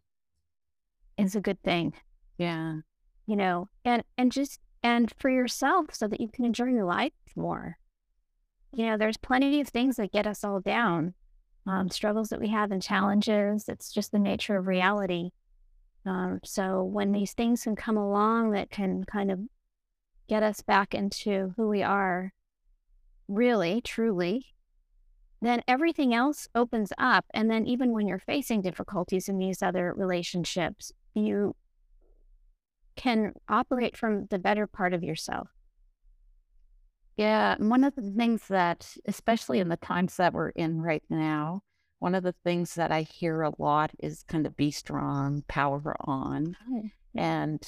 is 1.19 1.35
a 1.35 1.41
good 1.41 1.61
thing. 1.63 1.93
Yeah. 2.37 2.77
You 3.25 3.35
know, 3.35 3.69
and 3.85 4.03
and 4.17 4.31
just 4.31 4.59
and 4.81 5.11
for 5.19 5.29
yourself 5.29 5.93
so 5.93 6.07
that 6.07 6.21
you 6.21 6.29
can 6.29 6.45
enjoy 6.45 6.65
your 6.65 6.85
life 6.85 7.13
more. 7.35 7.77
You 8.71 8.87
know, 8.87 8.97
there's 8.97 9.17
plenty 9.17 9.61
of 9.61 9.67
things 9.67 9.97
that 9.97 10.11
get 10.11 10.27
us 10.27 10.43
all 10.43 10.59
down. 10.59 11.13
Um, 11.67 11.89
struggles 11.89 12.29
that 12.29 12.39
we 12.39 12.47
have 12.49 12.71
and 12.71 12.81
challenges. 12.81 13.67
It's 13.67 13.91
just 13.91 14.11
the 14.11 14.19
nature 14.19 14.57
of 14.57 14.67
reality. 14.67 15.31
Um, 16.05 16.39
so 16.43 16.83
when 16.83 17.11
these 17.11 17.33
things 17.33 17.63
can 17.63 17.75
come 17.75 17.97
along 17.97 18.51
that 18.51 18.71
can 18.71 19.03
kind 19.03 19.29
of 19.29 19.39
get 20.27 20.41
us 20.41 20.61
back 20.61 20.93
into 20.93 21.53
who 21.57 21.67
we 21.67 21.83
are, 21.83 22.33
really, 23.27 23.81
truly, 23.81 24.47
then 25.41 25.61
everything 25.67 26.13
else 26.13 26.47
opens 26.55 26.91
up. 26.97 27.25
And 27.33 27.49
then 27.49 27.65
even 27.65 27.91
when 27.91 28.07
you're 28.07 28.19
facing 28.19 28.61
difficulties 28.61 29.29
in 29.29 29.37
these 29.37 29.61
other 29.61 29.93
relationships, 29.95 30.91
you 31.13 31.55
can 32.95 33.33
operate 33.47 33.95
from 33.95 34.27
the 34.29 34.39
better 34.39 34.67
part 34.67 34.93
of 34.93 35.03
yourself. 35.03 35.47
Yeah. 37.17 37.55
And 37.57 37.69
one 37.69 37.83
of 37.83 37.95
the 37.95 38.13
things 38.17 38.47
that, 38.47 38.95
especially 39.05 39.59
in 39.59 39.69
the 39.69 39.77
times 39.77 40.17
that 40.17 40.33
we're 40.33 40.49
in 40.49 40.81
right 40.81 41.03
now, 41.09 41.63
one 41.99 42.15
of 42.15 42.23
the 42.23 42.35
things 42.43 42.75
that 42.75 42.91
I 42.91 43.01
hear 43.01 43.41
a 43.41 43.51
lot 43.57 43.91
is 43.99 44.23
kind 44.23 44.45
of 44.45 44.55
be 44.55 44.71
strong, 44.71 45.43
power 45.47 45.95
on. 46.01 46.55
Oh, 46.71 46.83
and 47.15 47.61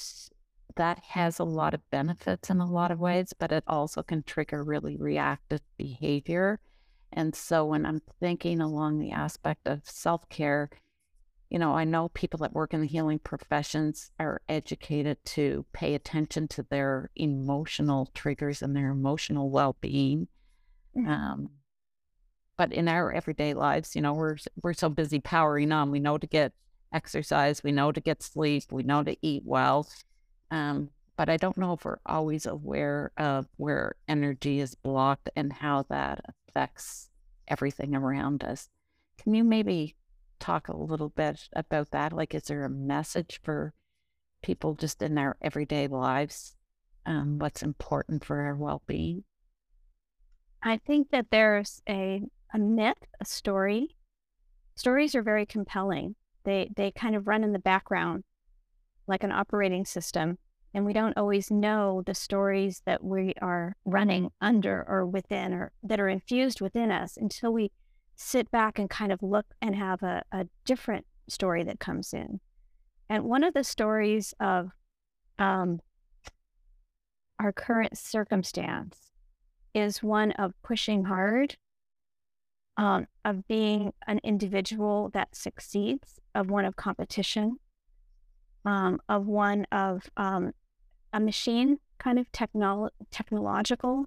that 0.76 1.00
has 1.00 1.40
a 1.40 1.44
lot 1.44 1.74
of 1.74 1.90
benefits 1.90 2.50
in 2.50 2.60
a 2.60 2.70
lot 2.70 2.92
of 2.92 3.00
ways, 3.00 3.34
but 3.38 3.52
it 3.52 3.64
also 3.68 4.04
can 4.04 4.24
trigger 4.24 4.64
really 4.64 4.96
reactive 4.98 5.62
behavior. 5.78 6.60
And 7.12 7.36
so 7.36 7.66
when 7.66 7.86
I'm 7.86 8.02
thinking 8.20 8.62
along 8.62 9.00
the 9.00 9.12
aspect 9.12 9.68
of 9.68 9.82
self 9.84 10.28
care, 10.30 10.70
you 11.52 11.60
know, 11.60 11.74
I 11.76 11.84
know 11.84 12.08
people 12.08 12.38
that 12.40 12.54
work 12.54 12.74
in 12.74 12.80
the 12.80 12.88
healing 12.88 13.20
professions 13.20 14.10
are 14.18 14.42
educated 14.48 15.18
to 15.26 15.66
pay 15.74 15.96
attention 15.96 16.48
to 16.48 16.64
their 16.64 17.10
emotional 17.18 18.10
triggers 18.14 18.62
and 18.62 18.74
their 18.74 18.90
emotional 18.90 19.50
well 19.50 19.76
being. 19.82 20.30
Mm-hmm. 20.98 21.12
Um, 21.12 21.50
but 22.56 22.72
in 22.72 22.88
our 22.88 23.12
everyday 23.12 23.54
lives, 23.54 23.98
you 23.98 24.02
know, 24.02 24.14
we're 24.14 24.38
we're 24.64 24.72
so 24.72 24.88
busy 24.88 25.20
powering 25.20 25.74
on. 25.74 25.92
We 25.92 26.00
know 26.00 26.18
to 26.18 26.26
get 26.26 26.54
exercise, 26.94 27.62
we 27.66 27.74
know 27.74 27.92
to 27.92 28.00
get 28.00 28.24
sleep, 28.24 28.72
we 28.72 28.84
know 28.84 29.04
to 29.04 29.18
eat 29.22 29.44
well. 29.46 29.90
Um, 30.52 30.90
but 31.18 31.28
I 31.28 31.36
don't 31.36 31.58
know 31.58 31.74
if 31.74 31.84
we're 31.84 31.98
always 32.06 32.46
aware 32.46 33.12
of 33.18 33.46
where 33.58 33.96
energy 34.08 34.62
is 34.62 34.76
blocked 34.76 35.30
and 35.36 35.52
how 35.52 35.84
that 35.90 36.22
affects 36.48 37.10
everything 37.50 37.94
around 37.94 38.42
us. 38.42 38.70
Can 39.18 39.34
you 39.34 39.44
maybe 39.44 39.98
talk 40.42 40.68
a 40.68 40.76
little 40.76 41.10
bit 41.10 41.48
about 41.54 41.92
that? 41.92 42.14
Like, 42.14 42.34
is 42.34 42.44
there 42.44 42.66
a 42.66 42.70
message 42.70 43.40
for 43.44 43.74
people 44.42 44.76
just 44.76 45.02
in 45.02 45.16
their 45.16 45.38
everyday 45.42 45.88
lives? 45.88 46.56
Um, 47.06 47.40
what's 47.40 47.64
important 47.64 48.26
for 48.26 48.42
our 48.42 48.56
well 48.56 48.82
being? 48.88 49.24
I 50.64 50.78
think 50.78 51.10
that 51.12 51.28
there's 51.32 51.82
a, 51.88 52.22
a 52.54 52.60
myth, 52.60 52.98
a 53.20 53.26
story. 53.26 53.96
Stories 54.76 55.16
are 55.16 55.24
very 55.24 55.46
compelling. 55.46 56.16
They 56.44 56.72
they 56.76 56.92
kind 56.92 57.16
of 57.16 57.28
run 57.28 57.44
in 57.44 57.54
the 57.54 57.60
background 57.60 58.24
like 59.08 59.24
an 59.24 59.32
operating 59.32 59.86
system 59.86 60.38
and 60.74 60.86
we 60.86 60.94
don't 60.94 61.18
always 61.18 61.52
know 61.52 62.02
the 62.06 62.14
stories 62.14 62.82
that 62.86 63.04
we 63.04 63.34
are 63.42 63.76
running 63.84 64.32
under 64.40 64.86
or 64.88 65.06
within 65.06 65.54
or 65.54 65.72
that 65.84 66.00
are 66.00 66.08
infused 66.08 66.62
within 66.62 66.92
us 66.92 67.18
until 67.18 67.52
we 67.52 67.72
sit 68.22 68.52
back 68.52 68.78
and 68.78 68.90
kind 68.90 69.12
of 69.12 69.24
look 69.24 69.48
and 69.62 69.76
have 69.76 70.04
a, 70.04 70.24
a 70.32 70.48
different 70.64 71.06
story 71.28 71.64
that 71.64 71.80
comes 71.80 72.14
in. 72.14 72.40
And 73.10 73.24
one 73.24 73.44
of 73.44 73.54
the 73.54 73.64
stories 73.64 74.34
of 74.40 74.72
um, 75.40 75.82
our 77.40 77.52
current 77.52 77.98
circumstance 77.98 79.12
is 79.74 80.04
one 80.04 80.32
of 80.34 80.54
pushing 80.62 81.06
hard, 81.06 81.58
um, 82.78 83.08
of 83.26 83.48
being 83.48 83.92
an 84.08 84.20
individual 84.24 85.10
that 85.14 85.36
succeeds, 85.36 86.20
of 86.36 86.50
one 86.50 86.66
of 86.66 86.76
competition, 86.76 87.58
um, 88.66 89.02
of 89.10 89.26
one 89.26 89.66
of 89.72 90.10
um, 90.16 90.54
a 91.12 91.20
machine 91.20 91.80
kind 91.98 92.20
of 92.20 92.32
technolo- 92.32 92.92
technological 93.10 94.06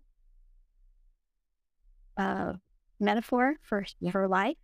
uh, 2.16 2.54
metaphor 3.00 3.56
for 3.62 3.84
for 4.10 4.28
life, 4.28 4.56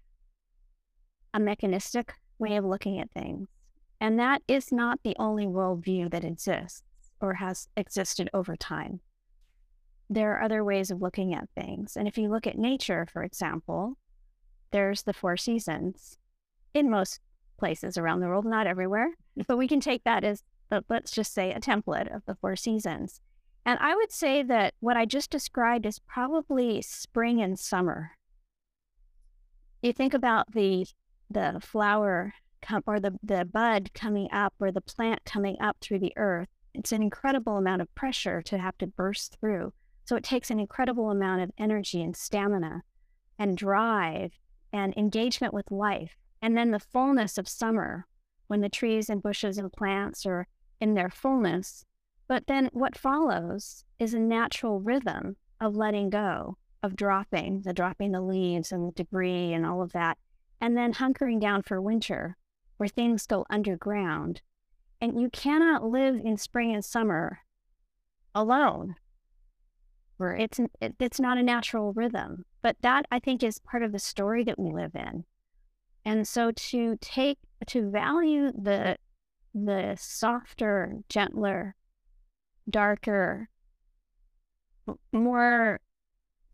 a 1.35 1.41
mechanistic 1.41 2.15
way 2.39 2.57
of 2.57 2.65
looking 2.65 2.99
at 2.99 3.11
things, 3.11 3.49
and 4.01 4.19
that 4.19 4.43
is 4.49 4.73
not 4.73 5.01
the 5.03 5.17
only 5.19 5.47
worldview 5.47 6.11
that 6.11 6.25
exists 6.25 6.83
or 7.21 7.35
has 7.35 7.69
existed 7.77 8.31
over 8.33 8.57
time. 8.57 9.01
There 10.09 10.33
are 10.33 10.43
other 10.43 10.65
ways 10.65 10.91
of 10.91 11.03
looking 11.03 11.35
at 11.35 11.49
things, 11.55 11.97
and 11.97 12.09
if 12.09 12.19
you 12.19 12.29
look 12.29 12.47
at 12.47 12.59
nature, 12.59 13.07
for 13.13 13.23
example, 13.23 13.97
there's 14.71 15.03
the 15.03 15.13
four 15.13 15.37
seasons 15.37 16.19
in 16.75 16.91
most 16.91 17.21
places 17.59 17.99
around 17.99 18.21
the 18.21 18.27
world, 18.27 18.45
not 18.45 18.67
everywhere, 18.67 19.11
but 19.47 19.59
we 19.59 19.69
can 19.69 19.81
take 19.81 20.05
that 20.05 20.25
as 20.25 20.43
let's 20.89 21.11
just 21.11 21.35
say 21.35 21.53
a 21.53 21.61
template 21.61 22.15
of 22.15 22.25
the 22.27 22.37
four 22.37 22.57
seasons. 22.57 23.21
And 23.67 23.79
I 23.81 23.95
would 23.95 24.13
say 24.13 24.43
that 24.45 24.75
what 24.81 24.97
I 24.97 25.05
just 25.05 25.31
described 25.31 25.85
is 25.85 25.99
probably 25.99 26.81
spring 26.81 27.43
and 27.43 27.59
summer. 27.59 28.13
You 29.83 29.93
think 29.93 30.15
about 30.15 30.53
the 30.53 30.87
the 31.31 31.61
flower 31.61 32.35
com- 32.61 32.83
or 32.87 32.99
the, 32.99 33.13
the 33.23 33.45
bud 33.45 33.91
coming 33.95 34.29
up 34.33 34.53
or 34.59 34.73
the 34.73 34.81
plant 34.81 35.25
coming 35.25 35.57
up 35.61 35.77
through 35.81 36.01
the 36.01 36.13
earth. 36.17 36.49
It's 36.75 36.93
an 36.93 37.03
incredible 37.03 37.57
amount 37.57 37.83
of 37.83 37.95
pressure 37.95 38.43
to 38.43 38.59
have 38.59 38.77
to 38.79 38.87
burst 38.87 39.39
through. 39.41 39.73
So 40.05 40.17
it 40.17 40.25
takes 40.25 40.51
an 40.51 40.59
incredible 40.59 41.11
amount 41.11 41.43
of 41.43 41.51
energy 41.57 42.03
and 42.03 42.17
stamina 42.17 42.83
and 43.39 43.57
drive 43.57 44.33
and 44.73 44.93
engagement 44.97 45.55
with 45.55 45.71
life. 45.71 46.17
And 46.43 46.57
then 46.57 46.73
the 46.73 46.81
fullness 46.81 47.39
of 47.39 47.49
summer 47.49 48.07
when 48.49 48.61
the 48.61 48.69
trees 48.69 49.09
and 49.09 49.23
bushes 49.23 49.57
and 49.57 49.73
plants 49.73 50.27
are 50.27 50.49
in 50.81 50.95
their 50.95 51.11
fullness 51.11 51.85
but 52.31 52.47
then 52.47 52.71
what 52.73 52.97
follows 52.97 53.85
is 53.99 54.15
a 54.15 54.21
natural 54.21 54.79
rhythm 54.79 55.35
of 55.61 55.75
letting 55.75 56.11
go, 56.11 56.59
of 56.83 56.97
dropping, 56.97 57.63
the 57.63 57.73
dropping 57.73 58.13
the 58.13 58.21
leaves 58.21 58.73
and 58.73 58.87
the 58.87 58.93
debris 58.93 59.53
and 59.53 59.67
all 59.67 59.83
of 59.83 59.93
that, 59.93 60.19
and 60.61 60.77
then 60.77 60.95
hunkering 60.95 61.41
down 61.41 61.63
for 61.63 61.81
winter 61.81 62.37
where 62.77 62.89
things 62.89 63.27
go 63.27 63.45
underground. 63.51 64.41
And 65.01 65.21
you 65.21 65.29
cannot 65.31 65.85
live 65.85 66.17
in 66.17 66.37
spring 66.37 66.75
and 66.75 66.85
summer 66.85 67.41
alone. 68.35 68.97
Where 70.17 70.35
it's 70.35 70.61
it, 70.81 70.95
it's 70.99 71.21
not 71.21 71.39
a 71.39 71.43
natural 71.43 71.93
rhythm, 71.95 72.45
but 72.63 72.77
that 72.83 73.07
I 73.11 73.19
think 73.19 73.43
is 73.43 73.59
part 73.59 73.83
of 73.83 73.93
the 73.93 73.99
story 73.99 74.45
that 74.45 74.59
we 74.59 74.71
live 74.71 74.95
in. 74.95 75.25
And 76.05 76.29
so 76.29 76.53
to 76.53 76.97
take 77.01 77.39
to 77.67 77.91
value 77.91 78.53
the 78.53 78.97
the 79.55 79.97
softer, 79.99 80.99
gentler 81.09 81.75
darker, 82.69 83.49
more 85.13 85.81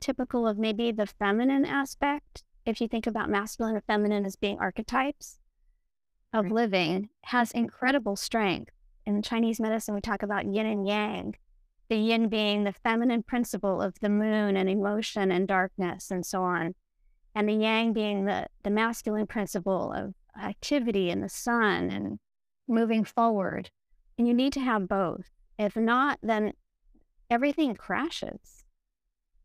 typical 0.01 0.47
of 0.47 0.59
maybe 0.59 0.93
the 0.93 1.07
feminine 1.07 1.65
aspect. 1.65 2.45
If 2.65 2.81
you 2.81 2.89
think 2.89 3.07
about 3.07 3.31
masculine 3.31 3.75
and 3.75 3.85
feminine 3.85 4.25
as 4.27 4.37
being 4.37 4.59
archetypes 4.59 5.39
of 6.33 6.51
living, 6.51 7.11
has 7.25 7.51
mm-hmm. 7.51 7.59
incredible 7.59 8.17
strength. 8.17 8.73
In 9.07 9.23
Chinese 9.23 9.61
medicine, 9.61 9.95
we 9.95 10.01
talk 10.01 10.23
about 10.23 10.47
yin 10.47 10.67
and 10.67 10.87
yang, 10.87 11.37
the 11.89 11.97
yin 11.97 12.29
being 12.29 12.65
the 12.65 12.73
feminine 12.73 13.23
principle 13.23 13.81
of 13.81 13.95
the 14.01 14.09
moon 14.09 14.57
and 14.57 14.69
emotion 14.69 15.31
and 15.31 15.47
darkness 15.47 16.11
and 16.11 16.27
so 16.27 16.43
on, 16.43 16.75
and 17.35 17.49
the 17.49 17.55
yang 17.55 17.93
being 17.93 18.25
the, 18.25 18.49
the 18.65 18.71
masculine 18.71 19.27
principle 19.27 19.93
of 19.93 20.15
activity 20.43 21.11
and 21.11 21.23
the 21.23 21.29
sun 21.29 21.91
and 21.91 22.19
moving 22.67 23.05
forward. 23.05 23.71
And 24.19 24.27
you 24.27 24.35
need 24.35 24.53
to 24.55 24.61
have 24.61 24.89
both. 24.89 25.31
If 25.59 25.77
not, 25.77 26.19
then 26.23 26.53
everything 27.31 27.75
crashes. 27.75 28.56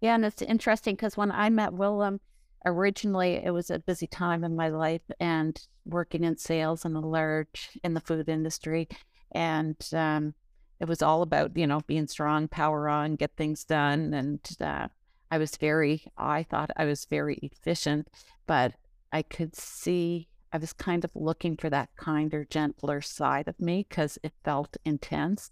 Yeah, 0.02 0.16
and 0.16 0.26
it's 0.26 0.42
interesting 0.42 0.96
because 0.96 1.16
when 1.16 1.32
I 1.32 1.50
met 1.50 1.74
Willem, 1.74 2.20
originally 2.66 3.36
it 3.36 3.52
was 3.52 3.70
a 3.70 3.80
busy 3.80 4.08
time 4.08 4.44
in 4.44 4.56
my 4.56 4.70
life 4.70 5.04
and 5.20 5.60
working 5.86 6.24
in 6.24 6.38
sales 6.38 6.86
and 6.86 6.96
a 6.96 7.00
large 7.00 7.70
in 7.84 7.94
the 7.94 8.02
food 8.02 8.28
industry, 8.28 8.90
and 9.32 9.78
um, 9.94 10.34
it 10.80 10.88
was 10.88 11.04
all 11.04 11.22
about 11.22 11.56
you 11.56 11.68
know 11.68 11.82
being 11.88 12.08
strong, 12.08 12.48
power 12.48 12.90
on, 12.90 13.16
get 13.16 13.38
things 13.38 13.64
done, 13.64 14.14
and 14.14 14.40
uh, 14.60 14.88
I 15.30 15.38
was 15.38 15.56
very, 15.56 16.04
I 16.18 16.44
thought 16.44 16.72
I 16.76 16.86
was 16.86 17.06
very 17.06 17.36
efficient, 17.44 18.10
but 18.48 18.74
I 19.12 19.22
could 19.22 19.56
see 19.56 20.28
I 20.52 20.58
was 20.58 20.74
kind 20.74 21.06
of 21.06 21.12
looking 21.14 21.58
for 21.58 21.70
that 21.70 21.96
kinder, 21.96 22.46
gentler 22.50 23.02
side 23.02 23.48
of 23.48 23.60
me 23.60 23.86
because 23.88 24.18
it 24.24 24.34
felt 24.44 24.78
intense. 24.84 25.52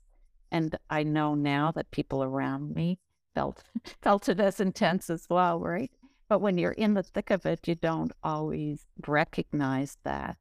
And 0.51 0.77
I 0.89 1.03
know 1.03 1.35
now 1.35 1.71
that 1.71 1.91
people 1.91 2.23
around 2.23 2.73
me 2.73 2.99
felt 3.35 3.63
felt 4.01 4.29
it 4.29 4.39
as 4.39 4.59
intense 4.59 5.09
as 5.09 5.25
well, 5.29 5.59
right? 5.59 5.91
But 6.27 6.39
when 6.39 6.57
you're 6.57 6.71
in 6.71 6.93
the 6.93 7.03
thick 7.03 7.31
of 7.31 7.45
it, 7.45 7.67
you 7.67 7.75
don't 7.75 8.11
always 8.23 8.85
recognize 9.07 9.97
that. 10.03 10.37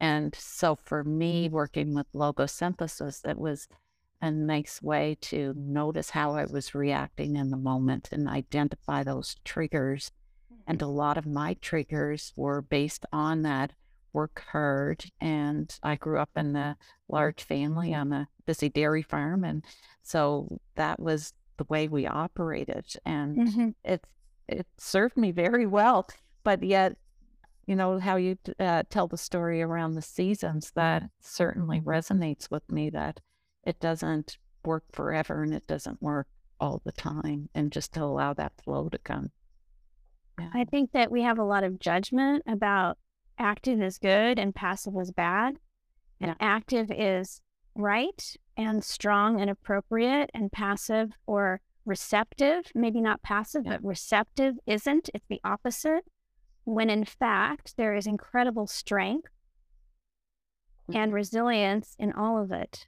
And 0.00 0.34
so 0.34 0.76
for 0.76 1.04
me, 1.04 1.48
working 1.48 1.94
with 1.94 2.12
logosynthesis, 2.12 3.28
it 3.28 3.38
was 3.38 3.68
a 4.20 4.30
nice 4.30 4.82
way 4.82 5.16
to 5.20 5.54
notice 5.56 6.10
how 6.10 6.34
I 6.34 6.44
was 6.46 6.74
reacting 6.74 7.36
in 7.36 7.50
the 7.50 7.56
moment 7.56 8.08
and 8.10 8.28
identify 8.28 9.04
those 9.04 9.36
triggers. 9.44 10.10
And 10.66 10.82
a 10.82 10.84
mm-hmm. 10.84 10.94
lot 10.94 11.18
of 11.18 11.26
my 11.26 11.54
triggers 11.54 12.32
were 12.36 12.62
based 12.62 13.06
on 13.12 13.42
that 13.42 13.72
work 14.12 14.42
hard. 14.50 15.04
And 15.20 15.72
I 15.82 15.94
grew 15.96 16.18
up 16.18 16.30
in 16.36 16.56
a 16.56 16.76
large 17.08 17.44
family 17.44 17.94
on 17.94 18.12
a 18.12 18.28
busy 18.46 18.68
dairy 18.68 19.02
farm. 19.02 19.44
And 19.44 19.64
so 20.02 20.58
that 20.74 20.98
was 20.98 21.32
the 21.58 21.66
way 21.68 21.88
we 21.88 22.06
operated. 22.06 22.86
And 23.04 23.36
mm-hmm. 23.36 23.68
it, 23.84 24.04
it 24.48 24.66
served 24.78 25.16
me 25.16 25.30
very 25.30 25.66
well. 25.66 26.08
But 26.44 26.62
yet, 26.62 26.96
you 27.66 27.76
know, 27.76 27.98
how 27.98 28.16
you 28.16 28.38
uh, 28.58 28.84
tell 28.88 29.06
the 29.06 29.18
story 29.18 29.60
around 29.60 29.94
the 29.94 30.02
seasons, 30.02 30.72
that 30.74 31.04
certainly 31.20 31.80
resonates 31.80 32.50
with 32.50 32.70
me 32.70 32.88
that 32.90 33.20
it 33.64 33.78
doesn't 33.80 34.38
work 34.64 34.84
forever 34.92 35.42
and 35.42 35.52
it 35.52 35.66
doesn't 35.66 36.00
work 36.00 36.26
all 36.58 36.80
the 36.84 36.92
time. 36.92 37.50
And 37.54 37.70
just 37.70 37.92
to 37.94 38.02
allow 38.02 38.32
that 38.34 38.52
flow 38.64 38.88
to 38.88 38.98
come. 38.98 39.30
Yeah. 40.40 40.50
I 40.54 40.64
think 40.64 40.92
that 40.92 41.10
we 41.10 41.22
have 41.22 41.38
a 41.38 41.44
lot 41.44 41.64
of 41.64 41.78
judgment 41.78 42.44
about 42.46 42.96
active 43.38 43.82
is 43.82 43.98
good 43.98 44.38
and 44.38 44.54
passive 44.54 44.94
is 45.00 45.10
bad. 45.10 45.56
And 46.20 46.34
active 46.40 46.90
is 46.90 47.40
right 47.78 48.36
and 48.56 48.84
strong 48.84 49.40
and 49.40 49.48
appropriate, 49.48 50.30
and 50.34 50.52
passive 50.52 51.12
or 51.26 51.60
receptive, 51.86 52.66
maybe 52.74 53.00
not 53.00 53.22
passive, 53.22 53.62
yeah. 53.64 53.72
but 53.72 53.84
receptive 53.84 54.56
isn't. 54.66 55.08
It's 55.14 55.26
the 55.28 55.40
opposite. 55.44 56.04
When 56.64 56.90
in 56.90 57.04
fact, 57.04 57.76
there 57.76 57.94
is 57.94 58.06
incredible 58.06 58.66
strength 58.66 59.30
mm-hmm. 60.90 60.98
and 60.98 61.12
resilience 61.12 61.96
in 61.98 62.12
all 62.12 62.42
of 62.42 62.52
it. 62.52 62.86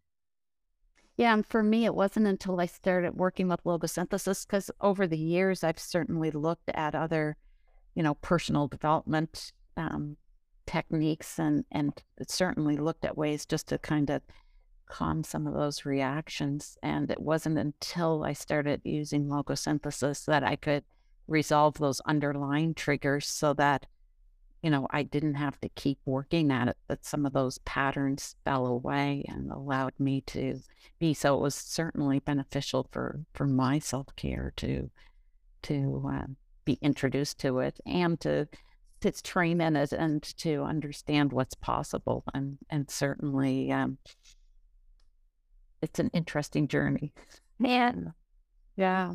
Yeah, 1.17 1.35
and 1.35 1.47
for 1.47 1.63
me, 1.63 1.85
it 1.85 1.95
wasn't 1.95 2.27
until 2.27 2.61
I 2.61 2.67
started 2.67 3.15
working 3.15 3.49
with 3.49 3.65
logosynthesis 3.65 4.47
because 4.47 4.71
over 4.81 5.07
the 5.07 5.19
years, 5.19 5.63
I've 5.63 5.79
certainly 5.79 6.31
looked 6.31 6.71
at 6.73 6.95
other, 6.95 7.37
you 7.95 8.03
know, 8.03 8.15
personal 8.15 8.69
development 8.69 9.53
um, 9.77 10.17
techniques 10.67 11.39
and 11.39 11.65
and 11.73 11.93
certainly 12.27 12.77
looked 12.77 13.05
at 13.05 13.19
ways 13.19 13.45
just 13.45 13.69
to 13.69 13.79
kind 13.79 14.09
of 14.09 14.23
calm 14.91 15.25
some 15.25 15.47
of 15.47 15.55
those 15.55 15.87
reactions. 15.87 16.77
And 16.83 17.11
it 17.11 17.21
wasn't 17.21 17.59
until 17.59 18.25
I 18.25 18.33
started 18.33 18.81
using 18.85 19.27
logosynthesis 19.27 20.27
that 20.27 20.43
I 20.43 20.57
could 20.57 20.85
resolve 21.29 21.79
those 21.79 22.01
underlying 22.01 22.75
triggers 22.75 23.27
so 23.27 23.55
that, 23.55 23.87
you 24.63 24.71
know, 24.71 24.87
I 24.91 25.05
didn't 25.05 25.35
have 25.35 25.61
to 25.61 25.69
keep 25.71 25.99
working 26.05 26.51
at 26.51 26.69
it, 26.69 26.77
that 26.89 27.05
some 27.05 27.25
of 27.25 27.33
those 27.33 27.59
patterns 27.59 28.35
fell 28.45 28.67
away 28.67 29.25
and 29.29 29.51
allowed 29.51 29.95
me 29.99 30.23
to 30.23 30.61
be. 30.99 31.15
So 31.15 31.37
it 31.37 31.41
was 31.41 31.55
certainly 31.55 32.19
beneficial 32.19 32.89
for, 32.91 33.21
for 33.33 33.47
my 33.47 33.79
self 33.79 34.15
care 34.17 34.53
to, 34.57 34.91
to 35.63 36.11
uh, 36.13 36.27
be 36.65 36.79
introduced 36.83 37.39
to 37.39 37.61
it 37.61 37.81
and 37.87 38.21
to 38.21 38.49
to 39.01 39.11
train 39.23 39.61
in 39.61 39.77
it 39.77 39.93
and 39.93 40.23
to 40.39 40.63
understand 40.63 41.33
what's 41.33 41.55
possible. 41.55 42.23
And 42.35 42.59
and 42.69 42.91
certainly, 42.91 43.73
um, 43.73 43.99
it's 45.83 45.99
an 45.99 46.11
interesting 46.13 46.69
journey. 46.69 47.13
Man, 47.59 48.15
yeah. 48.77 49.15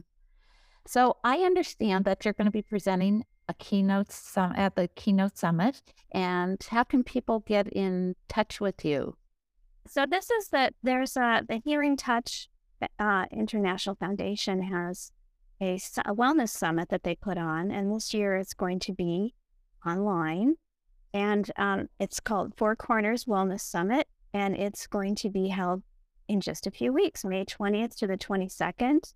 So 0.87 1.17
I 1.23 1.37
understand 1.39 2.05
that 2.05 2.23
you're 2.23 2.33
going 2.33 2.45
to 2.45 2.51
be 2.51 2.61
presenting 2.61 3.25
a 3.47 3.53
keynote 3.55 4.11
sum- 4.11 4.53
at 4.55 4.75
the 4.75 4.87
keynote 4.89 5.37
summit. 5.37 5.81
And 6.11 6.61
how 6.69 6.83
can 6.83 7.03
people 7.03 7.39
get 7.41 7.67
in 7.67 8.15
touch 8.27 8.61
with 8.61 8.85
you? 8.85 9.17
So 9.87 10.05
this 10.05 10.29
is 10.31 10.49
that 10.49 10.73
there's 10.81 11.15
a 11.15 11.43
the 11.47 11.61
Healing 11.63 11.95
Touch 11.95 12.49
uh, 12.99 13.25
International 13.31 13.95
Foundation 13.95 14.61
has 14.63 15.11
a, 15.61 15.75
a 15.75 16.13
wellness 16.13 16.49
summit 16.49 16.89
that 16.89 17.03
they 17.03 17.15
put 17.15 17.37
on, 17.37 17.71
and 17.71 17.95
this 17.95 18.13
year 18.13 18.35
it's 18.35 18.53
going 18.53 18.79
to 18.79 18.93
be 18.93 19.35
online, 19.85 20.55
and 21.13 21.49
um, 21.57 21.87
it's 21.99 22.19
called 22.19 22.53
Four 22.57 22.75
Corners 22.75 23.25
Wellness 23.25 23.61
Summit, 23.61 24.07
and 24.33 24.55
it's 24.55 24.87
going 24.87 25.15
to 25.15 25.29
be 25.29 25.49
held 25.49 25.83
in 26.27 26.41
just 26.41 26.67
a 26.67 26.71
few 26.71 26.91
weeks, 26.91 27.23
May 27.23 27.45
20th 27.45 27.95
to 27.97 28.07
the 28.07 28.17
22nd. 28.17 29.13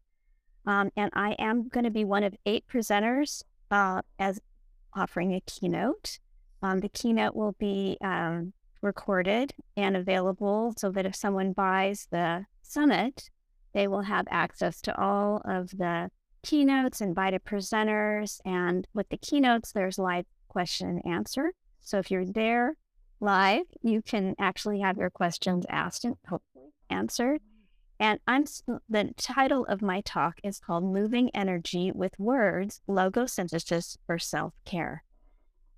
Um, 0.66 0.92
and 0.96 1.10
I 1.14 1.32
am 1.40 1.68
going 1.68 1.86
to 1.86 1.92
be 1.92 2.06
one 2.06 2.24
of 2.24 2.36
eight 2.46 2.66
presenters 2.68 3.44
uh, 3.72 4.02
as 4.18 4.40
offering 4.94 5.34
a 5.34 5.42
keynote. 5.42 6.20
Um, 6.62 6.80
the 6.80 6.90
keynote 6.90 7.36
will 7.36 7.56
be 7.60 7.98
um, 8.02 8.54
recorded 8.82 9.54
and 9.78 9.96
available 9.96 10.74
so 10.78 10.92
that 10.92 11.06
if 11.06 11.16
someone 11.16 11.54
buys 11.54 12.08
the 12.12 12.46
summit, 12.62 13.30
they 13.74 13.88
will 13.88 14.02
have 14.02 14.28
access 14.30 14.82
to 14.82 15.00
all 15.00 15.42
of 15.46 15.70
the 15.72 16.10
keynotes, 16.44 17.02
invited 17.02 17.44
presenters, 17.44 18.40
and 18.46 18.88
with 18.94 19.10
the 19.10 19.18
keynotes, 19.18 19.72
there's 19.72 20.00
live 20.00 20.26
question 20.48 20.90
and 20.90 21.06
answer. 21.06 21.52
So 21.82 22.00
if 22.00 22.12
you're 22.12 22.26
there 22.26 22.76
live, 23.20 23.66
you 23.82 24.02
can 24.02 24.36
actually 24.40 24.80
have 24.80 24.98
your 24.98 25.10
questions 25.10 25.66
asked 25.70 26.06
and 26.06 26.16
answered. 27.00 27.42
And 28.00 28.20
I'm 28.28 28.46
the 28.88 29.14
title 29.18 29.66
of 29.66 29.82
my 29.82 30.02
talk 30.02 30.40
is 30.44 30.60
called 30.60 30.84
Moving 30.84 31.30
Energy 31.34 31.92
with 31.94 32.18
Words 32.18 32.82
Logosynthesis 32.88 33.98
for 34.06 34.18
Self 34.18 34.54
Care. 34.66 35.04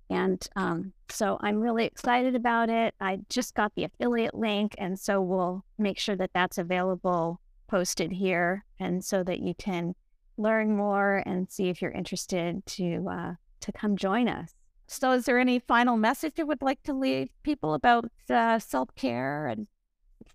And 0.08 0.46
um, 0.56 0.92
so 1.08 1.38
I'm 1.40 1.60
really 1.60 1.84
excited 1.84 2.36
about 2.36 2.68
it. 2.68 2.94
I 3.00 3.20
just 3.28 3.54
got 3.54 3.72
the 3.74 3.84
affiliate 3.84 4.34
link, 4.34 4.74
and 4.78 4.98
so 4.98 5.20
we'll 5.20 5.64
make 5.78 5.98
sure 5.98 6.16
that 6.16 6.30
that's 6.34 6.58
available 6.58 7.40
posted 7.66 8.12
here, 8.12 8.64
and 8.78 9.04
so 9.04 9.24
that 9.24 9.40
you 9.40 9.54
can 9.54 9.94
learn 10.36 10.76
more 10.76 11.22
and 11.24 11.50
see 11.50 11.70
if 11.70 11.80
you're 11.80 11.90
interested 11.90 12.64
to 12.66 13.08
uh, 13.10 13.34
to 13.60 13.72
come 13.72 13.96
join 13.96 14.28
us. 14.28 14.52
So, 14.86 15.12
is 15.12 15.24
there 15.24 15.38
any 15.38 15.58
final 15.58 15.96
message 15.96 16.34
you 16.36 16.46
would 16.46 16.62
like 16.62 16.82
to 16.82 16.92
leave 16.92 17.30
people 17.42 17.72
about 17.74 18.10
uh, 18.28 18.58
self 18.58 18.94
care 18.94 19.46
and 19.46 19.66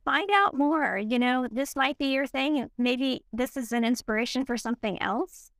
find 0.05 0.29
out 0.31 0.55
more? 0.55 0.97
You 0.97 1.19
know, 1.19 1.47
this 1.51 1.75
might 1.75 1.97
be 1.97 2.07
your 2.07 2.27
thing. 2.27 2.69
Maybe 2.77 3.23
this 3.33 3.57
is 3.57 3.71
an 3.71 3.83
inspiration 3.83 4.45
for 4.45 4.57
something 4.57 5.01
else. 5.01 5.51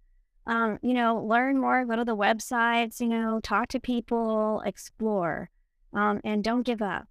Um, 0.46 0.80
you 0.82 0.94
know, 0.94 1.22
learn 1.22 1.60
more, 1.60 1.86
go 1.86 1.98
to 1.98 2.06
the 2.06 2.16
websites, 2.16 3.02
you 3.02 3.10
know, 3.10 3.40
talk 3.42 3.68
to 3.70 3.80
people, 3.80 4.62
explore, 4.66 5.50
um, 5.94 6.22
and 6.24 6.44
don't 6.44 6.63
give 6.63 6.82
up. 6.82 7.08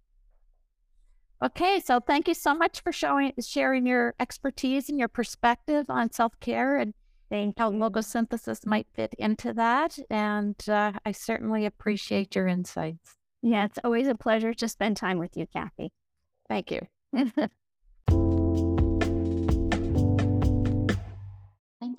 Okay, 1.42 1.81
so 1.81 2.00
thank 2.00 2.29
you 2.29 2.35
so 2.35 2.55
much 2.55 2.83
for 2.83 2.92
showing 2.92 3.33
sharing 3.40 3.87
your 3.87 4.14
expertise 4.20 4.90
and 4.90 4.98
your 4.98 5.09
perspective 5.09 5.87
on 5.88 6.12
self 6.12 6.38
care 6.40 6.79
and 6.79 6.94
how 7.57 7.70
logosynthesis 7.70 8.66
might 8.66 8.87
fit 8.92 9.14
into 9.18 9.55
that. 9.55 9.98
And 10.11 10.57
uh, 10.68 10.92
I 11.07 11.12
certainly 11.12 11.64
appreciate 11.64 12.35
your 12.35 12.46
insights. 12.46 13.16
Yeah, 13.42 13.64
it's 13.64 13.79
always 13.85 14.09
a 14.09 14.14
pleasure 14.14 14.53
to 14.53 14.68
spend 14.68 14.96
time 14.96 15.18
with 15.18 15.37
you, 15.37 15.46
Cathy. 15.46 15.92
Thank 16.48 16.70
you. 16.70 16.81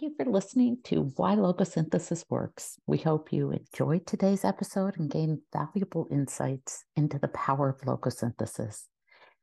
Thank 0.02 0.18
you 0.18 0.26
for 0.26 0.32
listening 0.32 0.78
to 0.86 1.12
Why 1.16 1.36
Logosynthesis 1.36 2.26
Works. 2.28 2.80
We 2.88 2.98
hope 2.98 3.32
you 3.32 3.52
enjoyed 3.52 4.08
today's 4.08 4.44
episode 4.44 4.98
and 4.98 5.12
gained 5.12 5.42
valuable 5.54 6.08
insights 6.10 6.84
into 6.96 7.20
the 7.20 7.28
power 7.28 7.70
of 7.70 7.82
logosynthesis. 7.82 8.86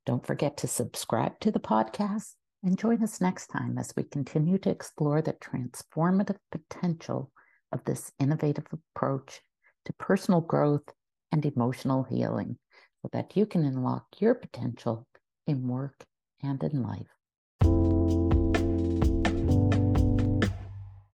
Don't 0.04 0.26
forget 0.26 0.56
to 0.56 0.66
subscribe 0.66 1.38
to 1.42 1.52
the 1.52 1.60
podcast 1.60 2.32
and 2.64 2.76
join 2.76 3.04
us 3.04 3.20
next 3.20 3.46
time 3.46 3.78
as 3.78 3.92
we 3.96 4.02
continue 4.02 4.58
to 4.58 4.70
explore 4.70 5.22
the 5.22 5.34
transformative 5.34 6.38
potential 6.50 7.30
of 7.70 7.84
this 7.84 8.10
innovative 8.18 8.66
approach 8.72 9.40
to 9.84 9.92
personal 9.92 10.40
growth 10.40 10.92
and 11.30 11.46
emotional 11.46 12.02
healing 12.02 12.58
so 13.02 13.10
that 13.12 13.36
you 13.36 13.46
can 13.46 13.64
unlock 13.64 14.06
your 14.18 14.34
potential 14.34 15.06
in 15.46 15.68
work 15.68 16.04
and 16.42 16.64
in 16.64 16.82
life. 16.82 17.17